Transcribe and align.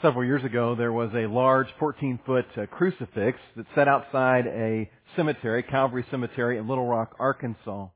Several 0.00 0.24
years 0.24 0.44
ago, 0.44 0.76
there 0.76 0.92
was 0.92 1.10
a 1.12 1.26
large 1.26 1.66
14 1.80 2.20
foot 2.24 2.46
uh, 2.56 2.66
crucifix 2.66 3.40
that 3.56 3.66
sat 3.74 3.88
outside 3.88 4.46
a 4.46 4.88
cemetery, 5.16 5.64
Calvary 5.64 6.04
Cemetery 6.08 6.56
in 6.56 6.68
Little 6.68 6.86
Rock, 6.86 7.16
Arkansas. 7.18 7.88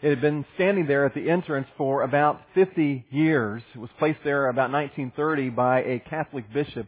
It 0.00 0.10
had 0.10 0.20
been 0.20 0.44
standing 0.54 0.86
there 0.86 1.04
at 1.04 1.12
the 1.12 1.28
entrance 1.28 1.66
for 1.76 2.02
about 2.02 2.40
50 2.54 3.06
years. 3.10 3.62
It 3.74 3.78
was 3.78 3.90
placed 3.98 4.20
there 4.22 4.48
about 4.48 4.70
1930 4.70 5.50
by 5.50 5.80
a 5.80 5.98
Catholic 6.08 6.44
bishop. 6.52 6.86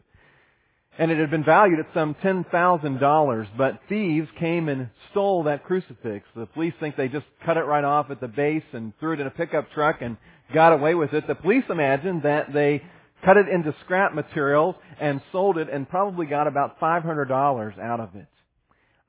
And 0.96 1.10
it 1.10 1.18
had 1.18 1.30
been 1.32 1.44
valued 1.44 1.80
at 1.80 1.86
some 1.92 2.14
$10,000, 2.22 3.48
but 3.58 3.80
thieves 3.88 4.28
came 4.38 4.68
and 4.68 4.90
stole 5.10 5.42
that 5.42 5.64
crucifix. 5.64 6.24
The 6.36 6.46
police 6.46 6.74
think 6.78 6.94
they 6.94 7.08
just 7.08 7.26
cut 7.44 7.56
it 7.56 7.64
right 7.64 7.84
off 7.84 8.12
at 8.12 8.20
the 8.20 8.28
base 8.28 8.62
and 8.72 8.92
threw 9.00 9.14
it 9.14 9.20
in 9.20 9.26
a 9.26 9.30
pickup 9.30 9.72
truck 9.72 10.02
and 10.02 10.16
got 10.54 10.72
away 10.72 10.94
with 10.94 11.14
it. 11.14 11.26
The 11.26 11.34
police 11.34 11.64
imagine 11.68 12.20
that 12.22 12.52
they 12.52 12.82
cut 13.24 13.36
it 13.36 13.48
into 13.48 13.74
scrap 13.84 14.14
materials 14.14 14.74
and 15.00 15.20
sold 15.32 15.58
it 15.58 15.68
and 15.72 15.88
probably 15.88 16.26
got 16.26 16.46
about 16.46 16.78
$500 16.80 17.78
out 17.78 18.00
of 18.00 18.14
it. 18.14 18.26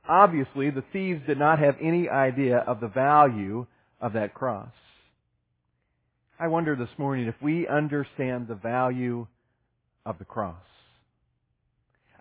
Obviously, 0.08 0.70
the 0.70 0.84
thieves 0.94 1.22
did 1.28 1.38
not 1.38 1.60
have 1.60 1.76
any 1.82 2.10
idea 2.10 2.58
of 2.58 2.80
the 2.80 2.88
value 2.88 3.68
of 4.00 4.14
that 4.14 4.34
cross. 4.34 4.72
I 6.40 6.48
wonder 6.48 6.76
this 6.76 6.90
morning 6.98 7.28
if 7.28 7.36
we 7.42 7.68
understand 7.68 8.48
the 8.48 8.56
value 8.56 9.28
of 10.06 10.20
the 10.20 10.26
cross. 10.26 10.56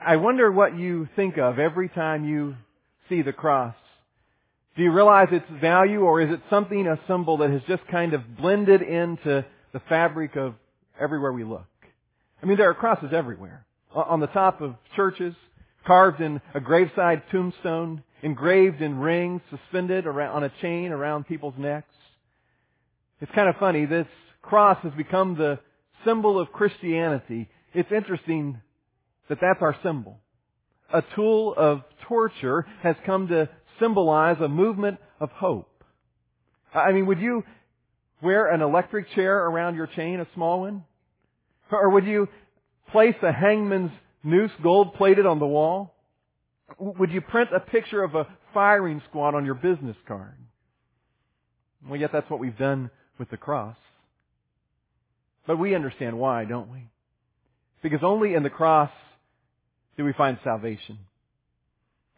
I 0.04 0.16
wonder 0.16 0.50
what 0.50 0.76
you 0.76 1.08
think 1.16 1.38
of 1.38 1.58
every 1.58 1.88
time 1.88 2.24
you 2.24 2.56
see 3.08 3.22
the 3.22 3.32
cross. 3.32 3.74
Do 4.76 4.82
you 4.82 4.92
realize 4.92 5.28
its 5.32 5.46
value 5.60 6.00
or 6.00 6.20
is 6.20 6.30
it 6.30 6.40
something, 6.50 6.86
a 6.86 6.98
symbol 7.08 7.38
that 7.38 7.50
has 7.50 7.62
just 7.66 7.86
kind 7.88 8.12
of 8.12 8.36
blended 8.36 8.82
into 8.82 9.44
the 9.72 9.80
fabric 9.88 10.36
of 10.36 10.54
everywhere 11.00 11.32
we 11.32 11.44
look? 11.44 11.64
I 12.42 12.46
mean, 12.46 12.56
there 12.56 12.70
are 12.70 12.74
crosses 12.74 13.10
everywhere. 13.12 13.64
On 13.94 14.20
the 14.20 14.26
top 14.26 14.60
of 14.60 14.74
churches, 14.94 15.34
carved 15.86 16.20
in 16.20 16.40
a 16.54 16.60
graveside 16.60 17.22
tombstone, 17.30 18.02
engraved 18.22 18.82
in 18.82 18.98
rings, 18.98 19.40
suspended 19.50 20.06
around, 20.06 20.36
on 20.36 20.44
a 20.44 20.52
chain 20.60 20.92
around 20.92 21.26
people's 21.26 21.54
necks. 21.56 21.94
It's 23.20 23.32
kind 23.32 23.48
of 23.48 23.56
funny. 23.56 23.86
This 23.86 24.06
cross 24.42 24.78
has 24.82 24.92
become 24.92 25.36
the 25.36 25.58
symbol 26.04 26.38
of 26.38 26.52
Christianity. 26.52 27.48
It's 27.72 27.90
interesting 27.90 28.60
that 29.28 29.38
that's 29.40 29.62
our 29.62 29.76
symbol. 29.82 30.18
A 30.92 31.02
tool 31.14 31.54
of 31.56 31.82
torture 32.06 32.66
has 32.82 32.96
come 33.06 33.28
to 33.28 33.48
symbolize 33.80 34.40
a 34.40 34.48
movement 34.48 34.98
of 35.20 35.30
hope. 35.30 35.70
I 36.74 36.92
mean, 36.92 37.06
would 37.06 37.18
you 37.18 37.42
wear 38.22 38.52
an 38.52 38.60
electric 38.60 39.10
chair 39.12 39.46
around 39.46 39.76
your 39.76 39.86
chain, 39.86 40.20
a 40.20 40.26
small 40.34 40.60
one? 40.60 40.84
Or 41.70 41.90
would 41.90 42.04
you 42.04 42.28
place 42.92 43.16
a 43.22 43.32
hangman's 43.32 43.90
noose 44.22 44.50
gold 44.62 44.94
plated 44.94 45.26
on 45.26 45.38
the 45.38 45.46
wall? 45.46 45.94
Would 46.78 47.10
you 47.10 47.20
print 47.20 47.50
a 47.54 47.60
picture 47.60 48.02
of 48.02 48.14
a 48.14 48.26
firing 48.52 49.02
squad 49.08 49.34
on 49.34 49.44
your 49.44 49.54
business 49.54 49.96
card? 50.06 50.34
Well, 51.88 52.00
yet 52.00 52.10
that's 52.12 52.28
what 52.30 52.40
we've 52.40 52.58
done 52.58 52.90
with 53.18 53.30
the 53.30 53.36
cross. 53.36 53.76
But 55.46 55.58
we 55.58 55.74
understand 55.74 56.18
why, 56.18 56.44
don't 56.44 56.70
we? 56.72 56.88
Because 57.82 58.00
only 58.02 58.34
in 58.34 58.42
the 58.42 58.50
cross 58.50 58.90
do 59.96 60.04
we 60.04 60.12
find 60.12 60.38
salvation. 60.42 60.98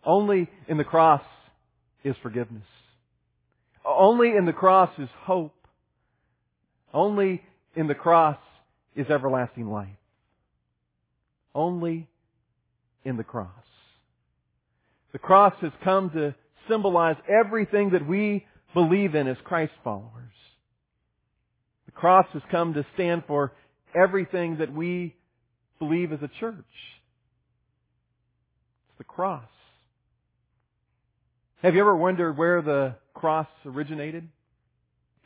Only 0.05 0.49
in 0.67 0.79
the 0.79 0.85
cross 0.85 1.23
is 2.05 2.17
forgiveness. 2.23 2.65
Only 3.85 4.35
in 4.35 4.47
the 4.47 4.53
cross 4.53 4.91
is 4.99 5.09
hope. 5.23 5.55
Only 6.95 7.43
in 7.77 7.87
the 7.87 7.95
cross 7.95 8.39
is 8.95 9.07
everlasting 9.11 9.69
life. 9.69 9.89
Only 11.55 12.09
in 13.05 13.17
the 13.17 13.25
cross. 13.25 13.49
The 15.13 15.19
cross 15.19 15.55
has 15.63 15.73
come 15.83 16.11
to 16.11 16.35
symbolize 16.69 17.17
everything 17.29 17.91
that 17.91 18.07
we 18.07 18.47
believe 18.75 19.15
in 19.15 19.27
as 19.27 19.37
Christ 19.45 19.73
followers. 19.83 20.13
The 21.87 21.93
cross 21.93 22.27
has 22.33 22.43
come 22.51 22.75
to 22.75 22.85
stand 22.95 23.25
for 23.27 23.53
everything 23.95 24.59
that 24.59 24.73
we 24.73 25.15
believe 25.79 26.13
as 26.13 26.21
a 26.23 26.31
church. 26.41 26.55
It's 28.89 28.99
the 28.99 29.05
cross. 29.05 29.45
Have 31.63 31.75
you 31.75 31.81
ever 31.81 31.97
wondered 31.97 32.37
where 32.37 32.63
the 32.63 32.95
cross 33.15 33.49
originated? 33.65 34.29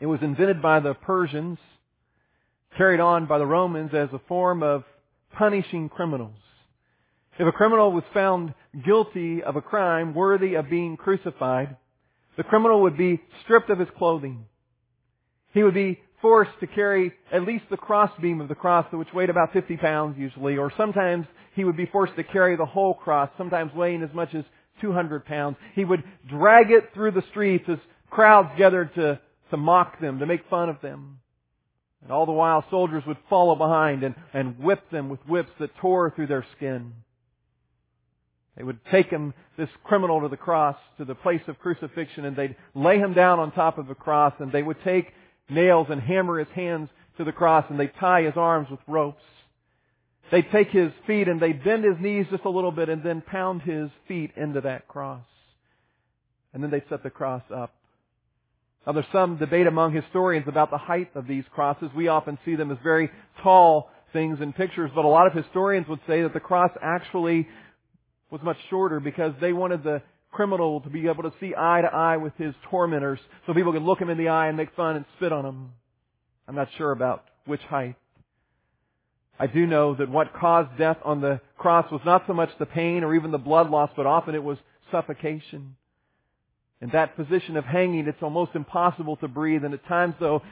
It 0.00 0.06
was 0.06 0.20
invented 0.22 0.62
by 0.62 0.80
the 0.80 0.94
Persians 0.94 1.58
carried 2.76 3.00
on 3.00 3.26
by 3.26 3.38
the 3.38 3.46
Romans 3.46 3.90
as 3.94 4.08
a 4.12 4.20
form 4.28 4.62
of 4.62 4.84
punishing 5.36 5.88
criminals. 5.88 6.36
If 7.38 7.46
a 7.46 7.52
criminal 7.52 7.92
was 7.92 8.04
found 8.12 8.54
guilty 8.84 9.42
of 9.42 9.56
a 9.56 9.62
crime 9.62 10.14
worthy 10.14 10.54
of 10.54 10.68
being 10.68 10.96
crucified, 10.96 11.76
the 12.36 12.42
criminal 12.42 12.82
would 12.82 12.96
be 12.96 13.20
stripped 13.42 13.70
of 13.70 13.78
his 13.78 13.88
clothing. 13.96 14.44
He 15.52 15.62
would 15.62 15.74
be 15.74 16.00
forced 16.20 16.52
to 16.60 16.66
carry 16.66 17.12
at 17.32 17.42
least 17.42 17.64
the 17.70 17.76
crossbeam 17.76 18.40
of 18.40 18.48
the 18.48 18.54
cross, 18.54 18.86
which 18.92 19.12
weighed 19.12 19.30
about 19.30 19.52
50 19.52 19.76
pounds 19.78 20.16
usually, 20.18 20.56
or 20.56 20.72
sometimes 20.76 21.26
he 21.54 21.64
would 21.64 21.76
be 21.76 21.86
forced 21.86 22.16
to 22.16 22.24
carry 22.24 22.56
the 22.56 22.64
whole 22.64 22.94
cross, 22.94 23.28
sometimes 23.36 23.74
weighing 23.74 24.02
as 24.02 24.14
much 24.14 24.34
as 24.34 24.44
200 24.80 25.24
pounds. 25.24 25.56
He 25.74 25.84
would 25.84 26.04
drag 26.28 26.70
it 26.70 26.90
through 26.94 27.12
the 27.12 27.24
streets 27.30 27.64
as 27.68 27.78
crowds 28.10 28.50
gathered 28.56 28.94
to, 28.94 29.20
to 29.50 29.56
mock 29.56 30.00
them, 30.00 30.20
to 30.20 30.26
make 30.26 30.48
fun 30.48 30.68
of 30.68 30.80
them. 30.80 31.18
And 32.02 32.10
all 32.10 32.26
the 32.26 32.32
while 32.32 32.64
soldiers 32.70 33.04
would 33.06 33.18
follow 33.30 33.54
behind 33.54 34.02
and, 34.02 34.14
and 34.32 34.58
whip 34.58 34.90
them 34.90 35.08
with 35.08 35.20
whips 35.26 35.52
that 35.60 35.76
tore 35.76 36.10
through 36.10 36.26
their 36.26 36.44
skin. 36.56 36.92
They 38.56 38.64
would 38.64 38.80
take 38.90 39.08
him, 39.08 39.32
this 39.56 39.68
criminal, 39.84 40.20
to 40.22 40.28
the 40.28 40.36
cross, 40.36 40.76
to 40.98 41.04
the 41.04 41.14
place 41.14 41.40
of 41.46 41.58
crucifixion, 41.58 42.24
and 42.24 42.36
they'd 42.36 42.56
lay 42.74 42.98
him 42.98 43.14
down 43.14 43.38
on 43.38 43.52
top 43.52 43.78
of 43.78 43.86
the 43.86 43.94
cross, 43.94 44.34
and 44.40 44.52
they 44.52 44.62
would 44.62 44.82
take 44.84 45.12
nails 45.48 45.86
and 45.90 46.00
hammer 46.00 46.38
his 46.38 46.48
hands 46.54 46.90
to 47.16 47.24
the 47.24 47.32
cross, 47.32 47.64
and 47.70 47.78
they'd 47.80 47.94
tie 47.98 48.22
his 48.22 48.36
arms 48.36 48.68
with 48.70 48.80
ropes. 48.86 49.22
They'd 50.30 50.50
take 50.50 50.70
his 50.70 50.90
feet 51.06 51.28
and 51.28 51.40
they'd 51.40 51.62
bend 51.62 51.84
his 51.84 51.98
knees 52.00 52.26
just 52.30 52.46
a 52.46 52.50
little 52.50 52.72
bit 52.72 52.88
and 52.88 53.02
then 53.02 53.20
pound 53.20 53.62
his 53.62 53.90
feet 54.08 54.30
into 54.34 54.62
that 54.62 54.88
cross. 54.88 55.26
And 56.54 56.62
then 56.62 56.70
they'd 56.70 56.88
set 56.88 57.02
the 57.02 57.10
cross 57.10 57.42
up 57.54 57.74
now 58.86 58.92
there's 58.92 59.06
some 59.12 59.36
debate 59.36 59.66
among 59.66 59.94
historians 59.94 60.46
about 60.48 60.70
the 60.70 60.78
height 60.78 61.10
of 61.14 61.26
these 61.26 61.44
crosses. 61.54 61.90
We 61.94 62.08
often 62.08 62.38
see 62.44 62.56
them 62.56 62.70
as 62.70 62.78
very 62.82 63.10
tall 63.42 63.90
things 64.12 64.40
in 64.40 64.52
pictures, 64.52 64.90
but 64.94 65.04
a 65.04 65.08
lot 65.08 65.26
of 65.26 65.32
historians 65.32 65.86
would 65.88 66.00
say 66.06 66.22
that 66.22 66.32
the 66.32 66.40
cross 66.40 66.70
actually 66.82 67.48
was 68.30 68.42
much 68.42 68.56
shorter 68.70 68.98
because 68.98 69.32
they 69.40 69.52
wanted 69.52 69.84
the 69.84 70.02
criminal 70.32 70.80
to 70.80 70.88
be 70.88 71.06
able 71.06 71.22
to 71.22 71.32
see 71.38 71.54
eye 71.56 71.82
to 71.82 71.94
eye 71.94 72.16
with 72.16 72.32
his 72.38 72.54
tormentors 72.70 73.20
so 73.46 73.54
people 73.54 73.72
could 73.72 73.82
look 73.82 74.00
him 74.00 74.10
in 74.10 74.18
the 74.18 74.28
eye 74.28 74.48
and 74.48 74.56
make 74.56 74.74
fun 74.74 74.96
and 74.96 75.04
spit 75.16 75.32
on 75.32 75.44
him. 75.44 75.70
I'm 76.48 76.54
not 76.54 76.68
sure 76.76 76.90
about 76.90 77.24
which 77.46 77.60
height. 77.62 77.96
I 79.38 79.46
do 79.46 79.66
know 79.66 79.94
that 79.94 80.08
what 80.08 80.34
caused 80.34 80.76
death 80.78 80.98
on 81.04 81.20
the 81.20 81.40
cross 81.56 81.90
was 81.90 82.00
not 82.04 82.24
so 82.26 82.32
much 82.32 82.50
the 82.58 82.66
pain 82.66 83.04
or 83.04 83.14
even 83.14 83.30
the 83.30 83.38
blood 83.38 83.70
loss, 83.70 83.90
but 83.96 84.06
often 84.06 84.34
it 84.34 84.42
was 84.42 84.58
suffocation. 84.90 85.76
In 86.82 86.90
that 86.90 87.14
position 87.14 87.56
of 87.56 87.64
hanging, 87.64 88.08
it's 88.08 88.22
almost 88.22 88.56
impossible 88.56 89.14
to 89.16 89.28
breathe. 89.28 89.64
And 89.64 89.72
at 89.72 89.86
times, 89.86 90.16
though, 90.18 90.42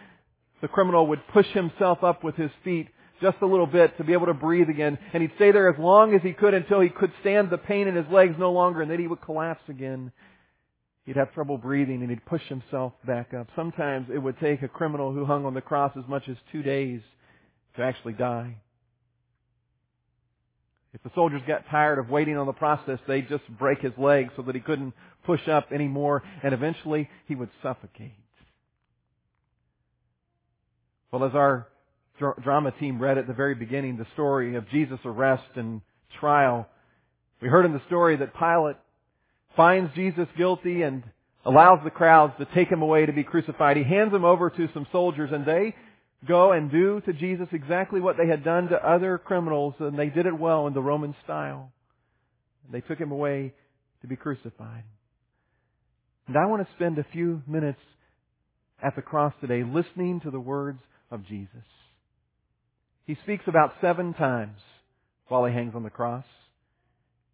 the 0.62 0.68
criminal 0.68 1.08
would 1.08 1.26
push 1.32 1.48
himself 1.48 2.04
up 2.04 2.22
with 2.22 2.36
his 2.36 2.52
feet 2.62 2.88
just 3.20 3.38
a 3.42 3.46
little 3.46 3.66
bit 3.66 3.98
to 3.98 4.04
be 4.04 4.12
able 4.12 4.26
to 4.26 4.34
breathe 4.34 4.68
again. 4.68 4.96
And 5.12 5.22
he'd 5.22 5.32
stay 5.34 5.50
there 5.50 5.68
as 5.68 5.78
long 5.78 6.14
as 6.14 6.22
he 6.22 6.32
could 6.32 6.54
until 6.54 6.80
he 6.80 6.88
could 6.88 7.12
stand 7.20 7.50
the 7.50 7.58
pain 7.58 7.88
in 7.88 7.96
his 7.96 8.06
legs 8.12 8.36
no 8.38 8.52
longer, 8.52 8.80
and 8.80 8.90
then 8.90 9.00
he 9.00 9.08
would 9.08 9.20
collapse 9.20 9.64
again. 9.68 10.12
He'd 11.04 11.16
have 11.16 11.34
trouble 11.34 11.58
breathing, 11.58 12.00
and 12.00 12.10
he'd 12.10 12.24
push 12.24 12.46
himself 12.48 12.92
back 13.04 13.34
up. 13.34 13.48
Sometimes 13.56 14.06
it 14.14 14.18
would 14.18 14.38
take 14.38 14.62
a 14.62 14.68
criminal 14.68 15.12
who 15.12 15.24
hung 15.24 15.44
on 15.44 15.54
the 15.54 15.60
cross 15.60 15.92
as 15.98 16.08
much 16.08 16.28
as 16.28 16.36
two 16.52 16.62
days 16.62 17.00
to 17.76 17.82
actually 17.82 18.12
die. 18.12 18.54
If 20.92 21.02
the 21.02 21.10
soldiers 21.14 21.42
got 21.46 21.68
tired 21.70 21.98
of 21.98 22.08
waiting 22.08 22.36
on 22.36 22.46
the 22.46 22.52
process, 22.52 22.98
they'd 23.06 23.28
just 23.28 23.46
break 23.58 23.80
his 23.80 23.92
legs 23.96 24.32
so 24.36 24.42
that 24.42 24.54
he 24.54 24.60
couldn't 24.60 24.94
push 25.24 25.46
up 25.48 25.72
anymore, 25.72 26.22
and 26.42 26.54
eventually 26.54 27.08
he 27.26 27.34
would 27.34 27.50
suffocate. 27.62 28.12
Well, 31.10 31.24
as 31.24 31.34
our 31.34 31.66
drama 32.42 32.72
team 32.78 33.00
read 33.00 33.18
at 33.18 33.26
the 33.26 33.32
very 33.32 33.54
beginning 33.54 33.96
the 33.96 34.06
story 34.12 34.54
of 34.56 34.68
Jesus' 34.68 35.00
arrest 35.04 35.56
and 35.56 35.80
trial, 36.20 36.68
we 37.40 37.48
heard 37.48 37.64
in 37.64 37.72
the 37.72 37.82
story 37.86 38.16
that 38.16 38.34
Pilate 38.34 38.76
finds 39.56 39.92
Jesus 39.94 40.28
guilty 40.36 40.82
and 40.82 41.02
allows 41.44 41.80
the 41.82 41.90
crowds 41.90 42.34
to 42.38 42.46
take 42.54 42.68
him 42.68 42.82
away 42.82 43.06
to 43.06 43.12
be 43.12 43.24
crucified. 43.24 43.76
He 43.76 43.82
hands 43.82 44.12
him 44.12 44.24
over 44.24 44.50
to 44.50 44.68
some 44.74 44.86
soldiers 44.92 45.30
and 45.32 45.46
they 45.46 45.74
go 46.26 46.52
and 46.52 46.70
do 46.70 47.00
to 47.06 47.12
Jesus 47.12 47.48
exactly 47.52 48.00
what 48.00 48.16
they 48.16 48.26
had 48.26 48.44
done 48.44 48.68
to 48.68 48.76
other 48.76 49.18
criminals, 49.18 49.74
and 49.78 49.98
they 49.98 50.10
did 50.10 50.26
it 50.26 50.38
well 50.38 50.66
in 50.66 50.74
the 50.74 50.82
Roman 50.82 51.14
style. 51.24 51.72
They 52.70 52.82
took 52.82 52.98
him 52.98 53.10
away 53.10 53.54
to 54.02 54.06
be 54.06 54.16
crucified. 54.16 54.84
And 56.30 56.38
I 56.38 56.46
want 56.46 56.62
to 56.64 56.74
spend 56.76 56.96
a 56.96 57.06
few 57.12 57.42
minutes 57.48 57.80
at 58.80 58.94
the 58.94 59.02
cross 59.02 59.34
today 59.40 59.64
listening 59.64 60.20
to 60.20 60.30
the 60.30 60.38
words 60.38 60.78
of 61.10 61.26
Jesus. 61.26 61.64
He 63.04 63.16
speaks 63.24 63.42
about 63.48 63.72
seven 63.80 64.14
times 64.14 64.56
while 65.26 65.44
he 65.44 65.52
hangs 65.52 65.72
on 65.74 65.82
the 65.82 65.90
cross. 65.90 66.24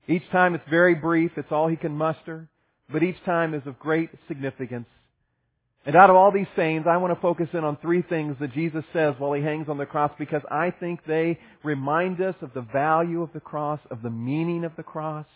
Each 0.08 0.22
time 0.32 0.54
it's 0.54 0.64
very 0.70 0.94
brief, 0.94 1.32
it's 1.36 1.52
all 1.52 1.68
he 1.68 1.76
can 1.76 1.92
muster, 1.92 2.48
but 2.90 3.02
each 3.02 3.22
time 3.26 3.52
is 3.52 3.60
of 3.66 3.78
great 3.78 4.08
significance. 4.28 4.88
And 5.84 5.94
out 5.94 6.08
of 6.08 6.16
all 6.16 6.32
these 6.32 6.46
sayings, 6.56 6.86
I 6.88 6.96
want 6.96 7.12
to 7.12 7.20
focus 7.20 7.48
in 7.52 7.64
on 7.64 7.76
three 7.82 8.00
things 8.00 8.36
that 8.40 8.54
Jesus 8.54 8.84
says 8.94 9.12
while 9.18 9.34
he 9.34 9.42
hangs 9.42 9.68
on 9.68 9.76
the 9.76 9.84
cross 9.84 10.12
because 10.18 10.40
I 10.50 10.70
think 10.70 11.00
they 11.06 11.38
remind 11.62 12.22
us 12.22 12.36
of 12.40 12.54
the 12.54 12.66
value 12.72 13.20
of 13.20 13.34
the 13.34 13.40
cross, 13.40 13.80
of 13.90 14.00
the 14.00 14.08
meaning 14.08 14.64
of 14.64 14.72
the 14.74 14.82
cross, 14.82 15.26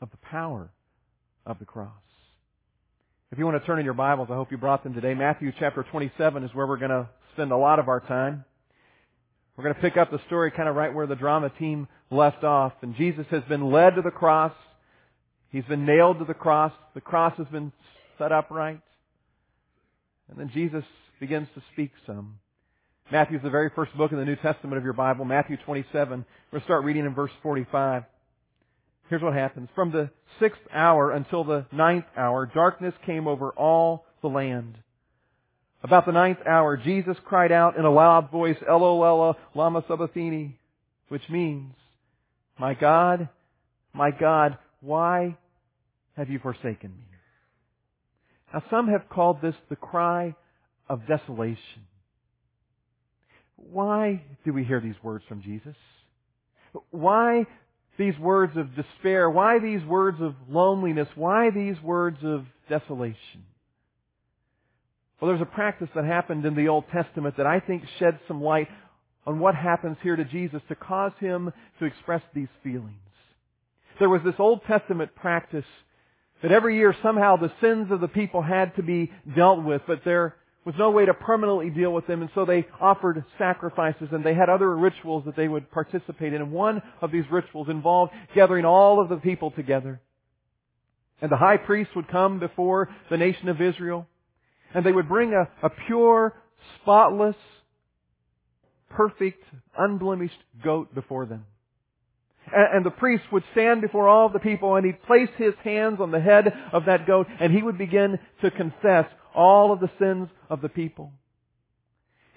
of 0.00 0.10
the 0.10 0.28
power 0.28 0.68
of 1.46 1.60
the 1.60 1.64
cross. 1.64 1.92
If 3.30 3.36
you 3.36 3.44
want 3.44 3.60
to 3.60 3.66
turn 3.66 3.78
in 3.78 3.84
your 3.84 3.92
Bibles, 3.92 4.28
I 4.30 4.36
hope 4.36 4.50
you 4.50 4.56
brought 4.56 4.82
them 4.82 4.94
today. 4.94 5.12
Matthew 5.12 5.52
chapter 5.58 5.82
27 5.82 6.44
is 6.44 6.54
where 6.54 6.66
we're 6.66 6.78
going 6.78 6.90
to 6.90 7.10
spend 7.34 7.52
a 7.52 7.56
lot 7.58 7.78
of 7.78 7.86
our 7.86 8.00
time. 8.00 8.42
We're 9.54 9.64
going 9.64 9.74
to 9.74 9.80
pick 9.82 9.98
up 9.98 10.10
the 10.10 10.20
story 10.28 10.50
kind 10.50 10.66
of 10.66 10.74
right 10.74 10.94
where 10.94 11.06
the 11.06 11.14
drama 11.14 11.50
team 11.58 11.88
left 12.10 12.42
off. 12.42 12.72
And 12.80 12.96
Jesus 12.96 13.26
has 13.30 13.42
been 13.46 13.70
led 13.70 13.96
to 13.96 14.02
the 14.02 14.10
cross. 14.10 14.54
He's 15.50 15.64
been 15.64 15.84
nailed 15.84 16.20
to 16.20 16.24
the 16.24 16.32
cross. 16.32 16.72
The 16.94 17.02
cross 17.02 17.36
has 17.36 17.46
been 17.48 17.70
set 18.16 18.32
upright. 18.32 18.80
And 20.30 20.40
then 20.40 20.50
Jesus 20.54 20.84
begins 21.20 21.48
to 21.54 21.62
speak 21.74 21.90
some. 22.06 22.38
Matthew 23.12 23.36
is 23.36 23.42
the 23.42 23.50
very 23.50 23.70
first 23.76 23.94
book 23.94 24.10
in 24.10 24.16
the 24.16 24.24
New 24.24 24.36
Testament 24.36 24.78
of 24.78 24.84
your 24.84 24.94
Bible, 24.94 25.26
Matthew 25.26 25.58
27. 25.66 25.92
We're 26.00 26.14
going 26.14 26.60
to 26.62 26.64
start 26.64 26.82
reading 26.82 27.04
in 27.04 27.14
verse 27.14 27.32
45. 27.42 28.04
Here's 29.08 29.22
what 29.22 29.34
happens. 29.34 29.68
From 29.74 29.90
the 29.90 30.10
sixth 30.38 30.60
hour 30.72 31.10
until 31.10 31.44
the 31.44 31.66
ninth 31.72 32.04
hour, 32.16 32.46
darkness 32.46 32.94
came 33.06 33.26
over 33.26 33.50
all 33.50 34.04
the 34.22 34.28
land. 34.28 34.76
About 35.82 36.06
the 36.06 36.12
ninth 36.12 36.38
hour, 36.46 36.76
Jesus 36.76 37.16
cried 37.24 37.52
out 37.52 37.76
in 37.76 37.84
a 37.84 37.90
loud 37.90 38.30
voice, 38.30 38.56
Eloi, 38.68 39.32
lama 39.54 39.84
sabachthani, 39.88 40.58
which 41.08 41.22
means, 41.30 41.72
My 42.58 42.74
God, 42.74 43.28
my 43.94 44.10
God, 44.10 44.58
why 44.80 45.36
have 46.16 46.28
you 46.28 46.38
forsaken 46.40 46.90
me? 46.90 47.04
Now 48.52 48.62
some 48.70 48.88
have 48.88 49.08
called 49.08 49.40
this 49.40 49.54
the 49.68 49.76
cry 49.76 50.34
of 50.88 51.06
desolation. 51.06 51.86
Why 53.56 54.22
do 54.44 54.52
we 54.52 54.64
hear 54.64 54.80
these 54.80 54.94
words 55.02 55.24
from 55.28 55.42
Jesus? 55.42 55.76
Why 56.90 57.46
these 57.98 58.18
words 58.18 58.56
of 58.56 58.74
despair? 58.74 59.28
Why 59.28 59.58
these 59.58 59.84
words 59.84 60.18
of 60.20 60.34
loneliness? 60.48 61.08
Why 61.14 61.50
these 61.50 61.80
words 61.82 62.18
of 62.22 62.44
desolation? 62.68 63.44
Well, 65.20 65.30
there's 65.30 65.42
a 65.42 65.46
practice 65.46 65.88
that 65.94 66.04
happened 66.04 66.46
in 66.46 66.54
the 66.54 66.68
Old 66.68 66.84
Testament 66.92 67.36
that 67.38 67.46
I 67.46 67.60
think 67.60 67.82
sheds 67.98 68.18
some 68.28 68.40
light 68.40 68.68
on 69.26 69.40
what 69.40 69.54
happens 69.54 69.96
here 70.02 70.16
to 70.16 70.24
Jesus 70.24 70.62
to 70.68 70.74
cause 70.76 71.12
him 71.18 71.52
to 71.80 71.84
express 71.84 72.22
these 72.34 72.48
feelings. 72.62 72.94
There 73.98 74.08
was 74.08 74.22
this 74.24 74.36
Old 74.38 74.60
Testament 74.66 75.14
practice 75.16 75.64
that 76.40 76.52
every 76.52 76.76
year 76.76 76.94
somehow 77.02 77.36
the 77.36 77.52
sins 77.60 77.90
of 77.90 78.00
the 78.00 78.08
people 78.08 78.42
had 78.42 78.76
to 78.76 78.82
be 78.82 79.10
dealt 79.36 79.64
with, 79.64 79.82
but 79.88 80.02
there 80.04 80.36
was 80.68 80.76
no 80.78 80.90
way 80.90 81.06
to 81.06 81.14
permanently 81.14 81.70
deal 81.70 81.94
with 81.94 82.06
them, 82.06 82.20
and 82.20 82.30
so 82.34 82.44
they 82.44 82.66
offered 82.78 83.24
sacrifices 83.38 84.08
and 84.12 84.22
they 84.22 84.34
had 84.34 84.50
other 84.50 84.76
rituals 84.76 85.24
that 85.24 85.34
they 85.34 85.48
would 85.48 85.70
participate 85.70 86.34
in. 86.34 86.42
And 86.42 86.52
one 86.52 86.82
of 87.00 87.10
these 87.10 87.24
rituals 87.30 87.70
involved 87.70 88.12
gathering 88.34 88.66
all 88.66 89.00
of 89.00 89.08
the 89.08 89.16
people 89.16 89.50
together. 89.50 89.98
And 91.22 91.32
the 91.32 91.38
high 91.38 91.56
priest 91.56 91.92
would 91.96 92.06
come 92.08 92.38
before 92.38 92.90
the 93.08 93.16
nation 93.16 93.48
of 93.48 93.62
Israel, 93.62 94.06
and 94.74 94.84
they 94.84 94.92
would 94.92 95.08
bring 95.08 95.32
a, 95.32 95.48
a 95.66 95.70
pure, 95.86 96.34
spotless, 96.82 97.36
perfect, 98.90 99.42
unblemished 99.78 100.36
goat 100.62 100.94
before 100.94 101.24
them. 101.24 101.46
And 102.52 102.84
the 102.84 102.90
priest 102.90 103.24
would 103.32 103.44
stand 103.52 103.80
before 103.80 104.06
all 104.06 104.28
the 104.28 104.38
people 104.38 104.76
and 104.76 104.84
he'd 104.84 105.02
place 105.04 105.30
his 105.38 105.54
hands 105.64 105.98
on 105.98 106.10
the 106.10 106.20
head 106.20 106.52
of 106.74 106.84
that 106.84 107.06
goat 107.06 107.26
and 107.40 107.54
he 107.54 107.62
would 107.62 107.78
begin 107.78 108.18
to 108.42 108.50
confess 108.50 109.06
all 109.38 109.72
of 109.72 109.78
the 109.78 109.90
sins 110.00 110.28
of 110.50 110.60
the 110.60 110.68
people. 110.68 111.12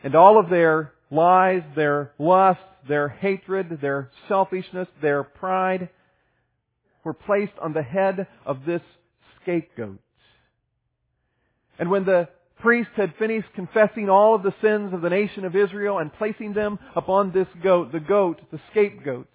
And 0.03 0.13
all 0.13 0.39
of 0.39 0.51
their 0.51 0.94
lies, 1.09 1.63
their 1.75 2.12
lust, 2.19 2.62
their 2.88 3.09
hatred, 3.09 3.80
their 3.81 4.12
selfishness, 4.27 4.88
their 5.01 5.24
pride 5.24 5.89
were 7.03 7.15
placed 7.15 7.53
on 7.59 7.74
the 7.74 7.81
head 7.81 8.27
of 8.45 8.65
this 8.65 8.83
scapegoat. 9.42 10.00
And 11.80 11.89
when 11.89 12.06
the 12.06 12.30
priest 12.59 12.92
had 12.95 13.15
finished 13.18 13.47
confessing 13.56 14.07
all 14.07 14.36
of 14.36 14.44
the 14.44 14.54
sins 14.62 14.94
of 14.94 15.01
the 15.01 15.09
nation 15.09 15.44
of 15.44 15.56
Israel 15.56 15.97
and 15.97 16.13
placing 16.13 16.54
them 16.54 16.77
upon 16.95 17.31
this 17.31 17.47
goat, 17.63 17.92
the 17.92 18.00
goat, 18.00 18.39
the 18.51 18.59
scapegoat, 18.69 19.27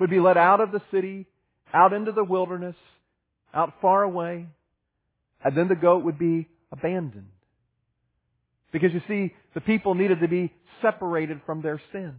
would 0.00 0.08
be 0.08 0.20
led 0.20 0.38
out 0.38 0.62
of 0.62 0.72
the 0.72 0.80
city, 0.90 1.26
out 1.74 1.92
into 1.92 2.12
the 2.12 2.24
wilderness, 2.24 2.76
out 3.52 3.74
far 3.82 4.02
away, 4.02 4.46
and 5.44 5.54
then 5.54 5.68
the 5.68 5.74
goat 5.74 6.04
would 6.04 6.18
be 6.18 6.48
abandoned. 6.72 7.28
Because 8.72 8.90
you 8.92 9.00
see, 9.08 9.34
the 9.54 9.60
people 9.60 9.94
needed 9.94 10.20
to 10.20 10.28
be 10.28 10.52
separated 10.82 11.40
from 11.46 11.62
their 11.62 11.80
sins. 11.92 12.14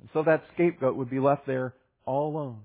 And 0.00 0.08
so 0.12 0.22
that 0.22 0.44
scapegoat 0.54 0.96
would 0.96 1.10
be 1.10 1.20
left 1.20 1.46
there 1.46 1.74
all 2.06 2.30
alone. 2.34 2.60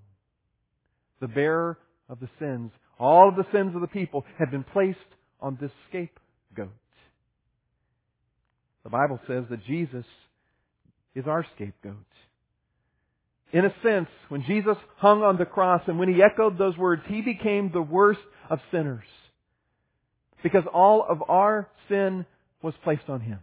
The 1.20 1.28
bearer 1.28 1.78
of 2.08 2.20
the 2.20 2.30
sins, 2.40 2.72
all 3.00 3.30
of 3.30 3.36
the 3.36 3.46
sins 3.52 3.76
of 3.76 3.82
the 3.82 3.88
people 3.88 4.26
had 4.40 4.52
been 4.52 4.64
placed 4.64 5.00
on 5.42 5.58
this 5.60 5.72
scapegoat. 5.90 6.72
The 8.84 8.90
Bible 8.90 9.20
says 9.28 9.46
that 9.50 9.66
Jesus 9.66 10.06
is 11.16 11.26
our 11.28 11.46
scapegoat. 11.56 12.06
In 13.52 13.66
a 13.66 13.74
sense, 13.84 14.10
when 14.30 14.44
Jesus 14.44 14.78
hung 14.98 15.24
on 15.24 15.38
the 15.38 15.46
cross 15.46 15.82
and 15.88 15.98
when 15.98 16.14
he 16.14 16.22
echoed 16.22 16.58
those 16.58 16.78
words, 16.78 17.02
he 17.08 17.22
became 17.22 17.72
the 17.72 17.82
worst 17.82 18.20
of 18.50 18.60
sinners. 18.72 19.06
Because 20.46 20.66
all 20.72 21.04
of 21.10 21.24
our 21.28 21.68
sin 21.90 22.24
was 22.62 22.76
placed 22.84 23.10
on 23.10 23.20
him. 23.20 23.40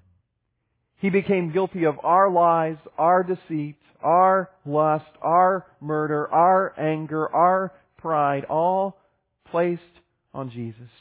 He 1.01 1.11
became 1.11 1.53
guilty 1.53 1.83
of 1.83 1.97
our 2.05 2.31
lies, 2.31 2.77
our 2.97 3.25
deceit, 3.25 3.75
our 4.05 4.51
lust, 4.65 5.11
our 5.21 5.67
murder, 5.81 6.33
our 6.33 6.73
anger, 6.79 7.29
our 7.35 7.73
pride, 7.99 8.45
all 8.45 8.99
placed 9.51 9.83
on 10.33 10.53
Jesus. 10.53 10.93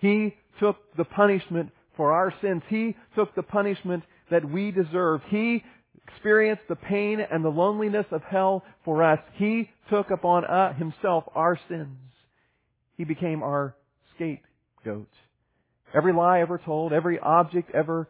He 0.00 0.34
took 0.58 0.76
the 0.96 1.04
punishment 1.04 1.72
for 1.94 2.12
our 2.12 2.32
sins. 2.40 2.62
He 2.70 2.96
took 3.14 3.34
the 3.34 3.42
punishment 3.42 4.04
that 4.30 4.50
we 4.50 4.70
deserved. 4.70 5.24
He 5.28 5.62
experienced 6.08 6.62
the 6.70 6.76
pain 6.76 7.20
and 7.20 7.44
the 7.44 7.50
loneliness 7.50 8.06
of 8.12 8.22
hell 8.22 8.64
for 8.82 9.02
us. 9.02 9.18
He 9.34 9.68
took 9.90 10.10
upon 10.10 10.46
uh, 10.46 10.72
himself 10.72 11.24
our 11.34 11.60
sins. 11.68 11.98
He 12.96 13.04
became 13.04 13.42
our 13.42 13.74
scapegoat. 14.14 14.46
Every 15.94 16.12
lie 16.12 16.40
ever 16.40 16.58
told, 16.58 16.92
every 16.92 17.18
object 17.18 17.70
ever 17.74 18.08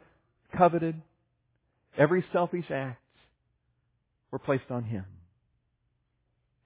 coveted, 0.57 1.01
every 1.99 2.25
selfish 2.33 2.71
act 2.71 3.01
were 4.31 4.39
placed 4.39 4.71
on 4.71 4.85
him. 4.85 5.05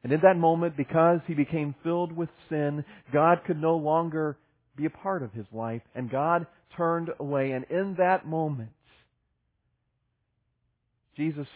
And 0.04 0.12
in 0.12 0.20
that 0.22 0.36
moment, 0.36 0.76
because 0.76 1.20
he 1.26 1.34
became 1.34 1.74
filled 1.82 2.12
with 2.12 2.28
sin, 2.48 2.84
God 3.12 3.40
could 3.46 3.60
no 3.60 3.76
longer 3.76 4.36
be 4.76 4.84
a 4.84 4.90
part 4.90 5.22
of 5.22 5.32
his 5.32 5.46
life, 5.52 5.82
and 5.94 6.10
God 6.10 6.46
turned 6.76 7.10
away. 7.18 7.52
And 7.52 7.64
in 7.70 7.96
that 7.98 8.26
moment, 8.26 8.70
Jesus 11.16 11.48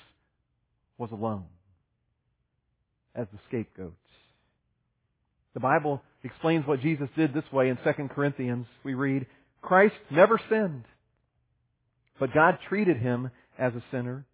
was 0.98 1.10
alone 1.12 1.44
as 3.14 3.26
the 3.32 3.38
scapegoat. 3.48 3.94
The 5.54 5.60
Bible 5.60 6.02
explains 6.22 6.66
what 6.66 6.80
Jesus 6.80 7.08
did 7.16 7.34
this 7.34 7.50
way 7.52 7.68
in 7.68 7.76
2 7.76 8.08
Corinthians. 8.08 8.66
We 8.84 8.94
read, 8.94 9.26
Christ 9.62 9.94
never 10.10 10.40
sinned, 10.48 10.84
but 12.18 12.34
God 12.34 12.58
treated 12.68 12.98
him 12.98 13.30
as 13.58 13.74
a 13.74 13.82
sinner 13.90 14.26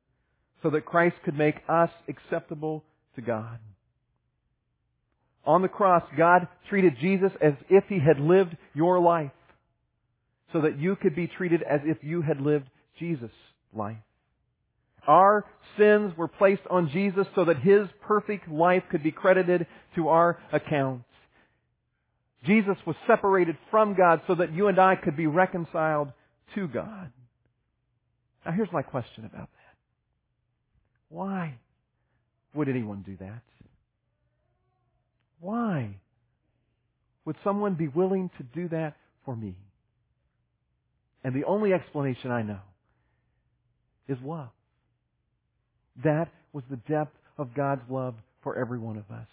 so 0.63 0.71
that 0.71 0.85
Christ 0.85 1.17
could 1.25 1.37
make 1.37 1.57
us 1.69 1.91
acceptable 2.09 2.85
to 3.15 3.23
God. 3.23 3.59
On 5.45 5.63
the 5.63 5.69
cross, 5.69 6.03
God 6.17 6.49
treated 6.69 6.97
Jesus 7.01 7.31
as 7.41 7.53
if 7.71 7.85
he 7.89 7.99
had 7.99 8.19
lived 8.19 8.57
your 8.75 8.99
life 8.99 9.31
so 10.53 10.63
that 10.63 10.79
you 10.79 10.97
could 10.97 11.15
be 11.15 11.29
treated 11.29 11.63
as 11.63 11.81
if 11.85 11.99
you 12.03 12.23
had 12.23 12.41
lived 12.41 12.69
Jesus' 12.99 13.31
life. 13.75 13.97
Our 15.07 15.45
sins 15.79 16.13
were 16.17 16.29
placed 16.29 16.63
on 16.69 16.91
Jesus 16.91 17.27
so 17.35 17.45
that 17.45 17.59
His 17.59 17.87
perfect 18.03 18.49
life 18.49 18.83
could 18.91 19.03
be 19.03 19.13
credited 19.13 19.67
to 19.95 20.09
our 20.09 20.39
account. 20.53 21.03
Jesus 22.47 22.76
was 22.87 22.97
separated 23.07 23.57
from 23.71 23.95
God 23.95 24.21
so 24.26 24.37
that 24.37 24.53
you 24.53 24.69
and 24.69 24.79
I 24.79 24.97
could 24.97 25.17
be 25.17 25.26
reconciled 25.26 26.12
to 26.55 26.69
God. 26.69 27.11
Now 28.45 28.53
here's 28.53 28.73
my 28.73 28.83
question 28.83 29.25
about 29.25 29.49
that. 29.50 29.76
Why 31.09 31.55
would 32.55 32.69
anyone 32.69 33.03
do 33.05 33.17
that? 33.19 33.43
Why 35.41 35.97
would 37.25 37.37
someone 37.45 37.75
be 37.75 37.88
willing 37.88 38.31
to 38.38 38.43
do 38.43 38.69
that 38.69 38.95
for 39.25 39.37
me? 39.37 39.57
And 41.25 41.35
the 41.35 41.45
only 41.45 41.73
explanation 41.73 42.31
I 42.31 42.43
know 42.43 42.61
is 44.09 44.17
love. 44.25 44.49
That 46.05 46.29
was 46.53 46.62
the 46.71 46.76
depth 46.76 47.17
of 47.37 47.55
God's 47.55 47.83
love 47.91 48.15
for 48.43 48.57
every 48.57 48.79
one 48.79 48.97
of 48.97 49.11
us. 49.11 49.26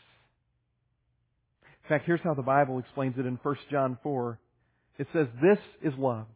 In 1.84 1.90
fact, 1.90 2.06
here's 2.06 2.22
how 2.22 2.34
the 2.34 2.42
Bible 2.42 2.80
explains 2.80 3.16
it 3.18 3.26
in 3.26 3.40
1 3.42 3.56
John 3.70 3.98
4. 4.04 4.40
It 5.00 5.08
says, 5.14 5.28
This 5.42 5.58
is 5.82 5.94
love. 5.98 6.28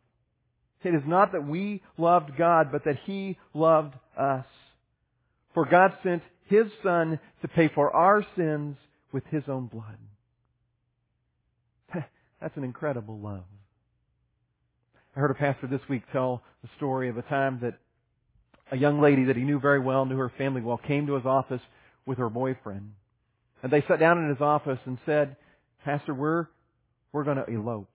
It 0.84 0.94
is 0.94 1.04
not 1.06 1.32
that 1.32 1.48
we 1.48 1.82
loved 1.98 2.38
God, 2.38 2.72
but 2.72 2.84
that 2.86 2.98
He 3.06 3.38
loved 3.54 3.94
us. 4.18 4.46
For 5.54 5.66
God 5.66 5.92
sent 6.04 6.22
His 6.48 6.66
Son 6.84 7.20
to 7.42 7.48
pay 7.48 7.70
for 7.74 7.96
our 7.96 8.25
sins 8.36 8.77
with 9.12 9.24
His 9.32 9.44
own 9.48 9.68
blood. 9.68 9.98
That's 12.42 12.58
an 12.58 12.63
incredible 12.63 13.18
love. 13.20 13.44
I 15.16 15.20
heard 15.20 15.32
a 15.32 15.36
pastor 15.36 15.68
this 15.68 15.82
week 15.89 16.04
tell 16.12 16.44
the 16.62 16.70
story 16.77 17.10
of 17.10 17.18
a 17.18 17.24
time 17.24 17.60
that 17.63 17.80
a 18.72 18.77
young 18.77 19.01
lady 19.01 19.25
that 19.25 19.36
he 19.36 19.44
knew 19.44 19.60
very 19.60 19.80
well, 19.80 20.06
knew 20.06 20.18
her 20.18 20.32
family 20.38 20.62
well, 20.62 20.77
came 20.77 21.08
to 21.08 21.16
his 21.16 21.25
office 21.25 21.62
with 22.06 22.18
her 22.18 22.30
boyfriend. 22.30 22.92
And 23.63 23.71
they 23.71 23.83
sat 23.87 23.99
down 23.99 24.19
in 24.19 24.29
his 24.29 24.41
office 24.41 24.79
and 24.85 24.97
said, 25.05 25.35
Pastor, 25.83 26.13
we're, 26.13 26.47
we're 27.11 27.23
going 27.23 27.37
to 27.37 27.49
elope. 27.49 27.89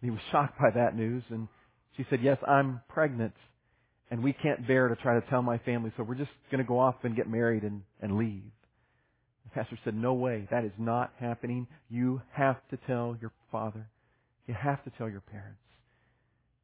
he 0.00 0.10
was 0.10 0.20
shocked 0.32 0.58
by 0.58 0.70
that 0.70 0.96
news 0.96 1.22
and 1.30 1.48
she 1.96 2.06
said, 2.08 2.20
yes, 2.22 2.38
I'm 2.46 2.80
pregnant 2.88 3.34
and 4.12 4.22
we 4.22 4.34
can't 4.34 4.66
bear 4.68 4.88
to 4.88 4.96
try 4.96 5.18
to 5.18 5.26
tell 5.30 5.40
my 5.40 5.56
family, 5.56 5.90
so 5.96 6.02
we're 6.02 6.14
just 6.14 6.30
going 6.50 6.62
to 6.62 6.68
go 6.68 6.78
off 6.78 6.96
and 7.02 7.16
get 7.16 7.30
married 7.30 7.62
and, 7.62 7.80
and 8.02 8.18
leave. 8.18 8.42
The 9.44 9.50
pastor 9.54 9.78
said, 9.84 9.94
no 9.94 10.12
way, 10.12 10.46
that 10.50 10.64
is 10.64 10.72
not 10.76 11.12
happening. 11.18 11.66
You 11.88 12.20
have 12.32 12.56
to 12.70 12.78
tell 12.86 13.16
your 13.22 13.32
father. 13.50 13.88
You 14.46 14.52
have 14.52 14.84
to 14.84 14.90
tell 14.98 15.08
your 15.08 15.22
parents. 15.22 15.62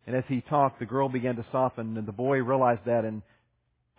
And 0.06 0.14
as 0.14 0.24
he 0.28 0.42
talked, 0.42 0.78
the 0.78 0.84
girl 0.84 1.08
began 1.08 1.36
to 1.36 1.46
soften, 1.50 1.96
and 1.96 2.06
the 2.06 2.12
boy 2.12 2.42
realized 2.42 2.82
that 2.84 3.06
and 3.06 3.22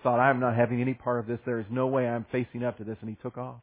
thought, 0.04 0.20
I'm 0.20 0.40
not 0.40 0.56
having 0.56 0.80
any 0.80 0.94
part 0.94 1.20
of 1.20 1.26
this. 1.26 1.40
There 1.44 1.60
is 1.60 1.66
no 1.72 1.88
way 1.88 2.08
I'm 2.08 2.28
facing 2.32 2.64
up 2.64 2.78
to 2.78 2.84
this. 2.84 2.98
And 3.02 3.10
he 3.10 3.18
took 3.22 3.40
off. 3.40 3.62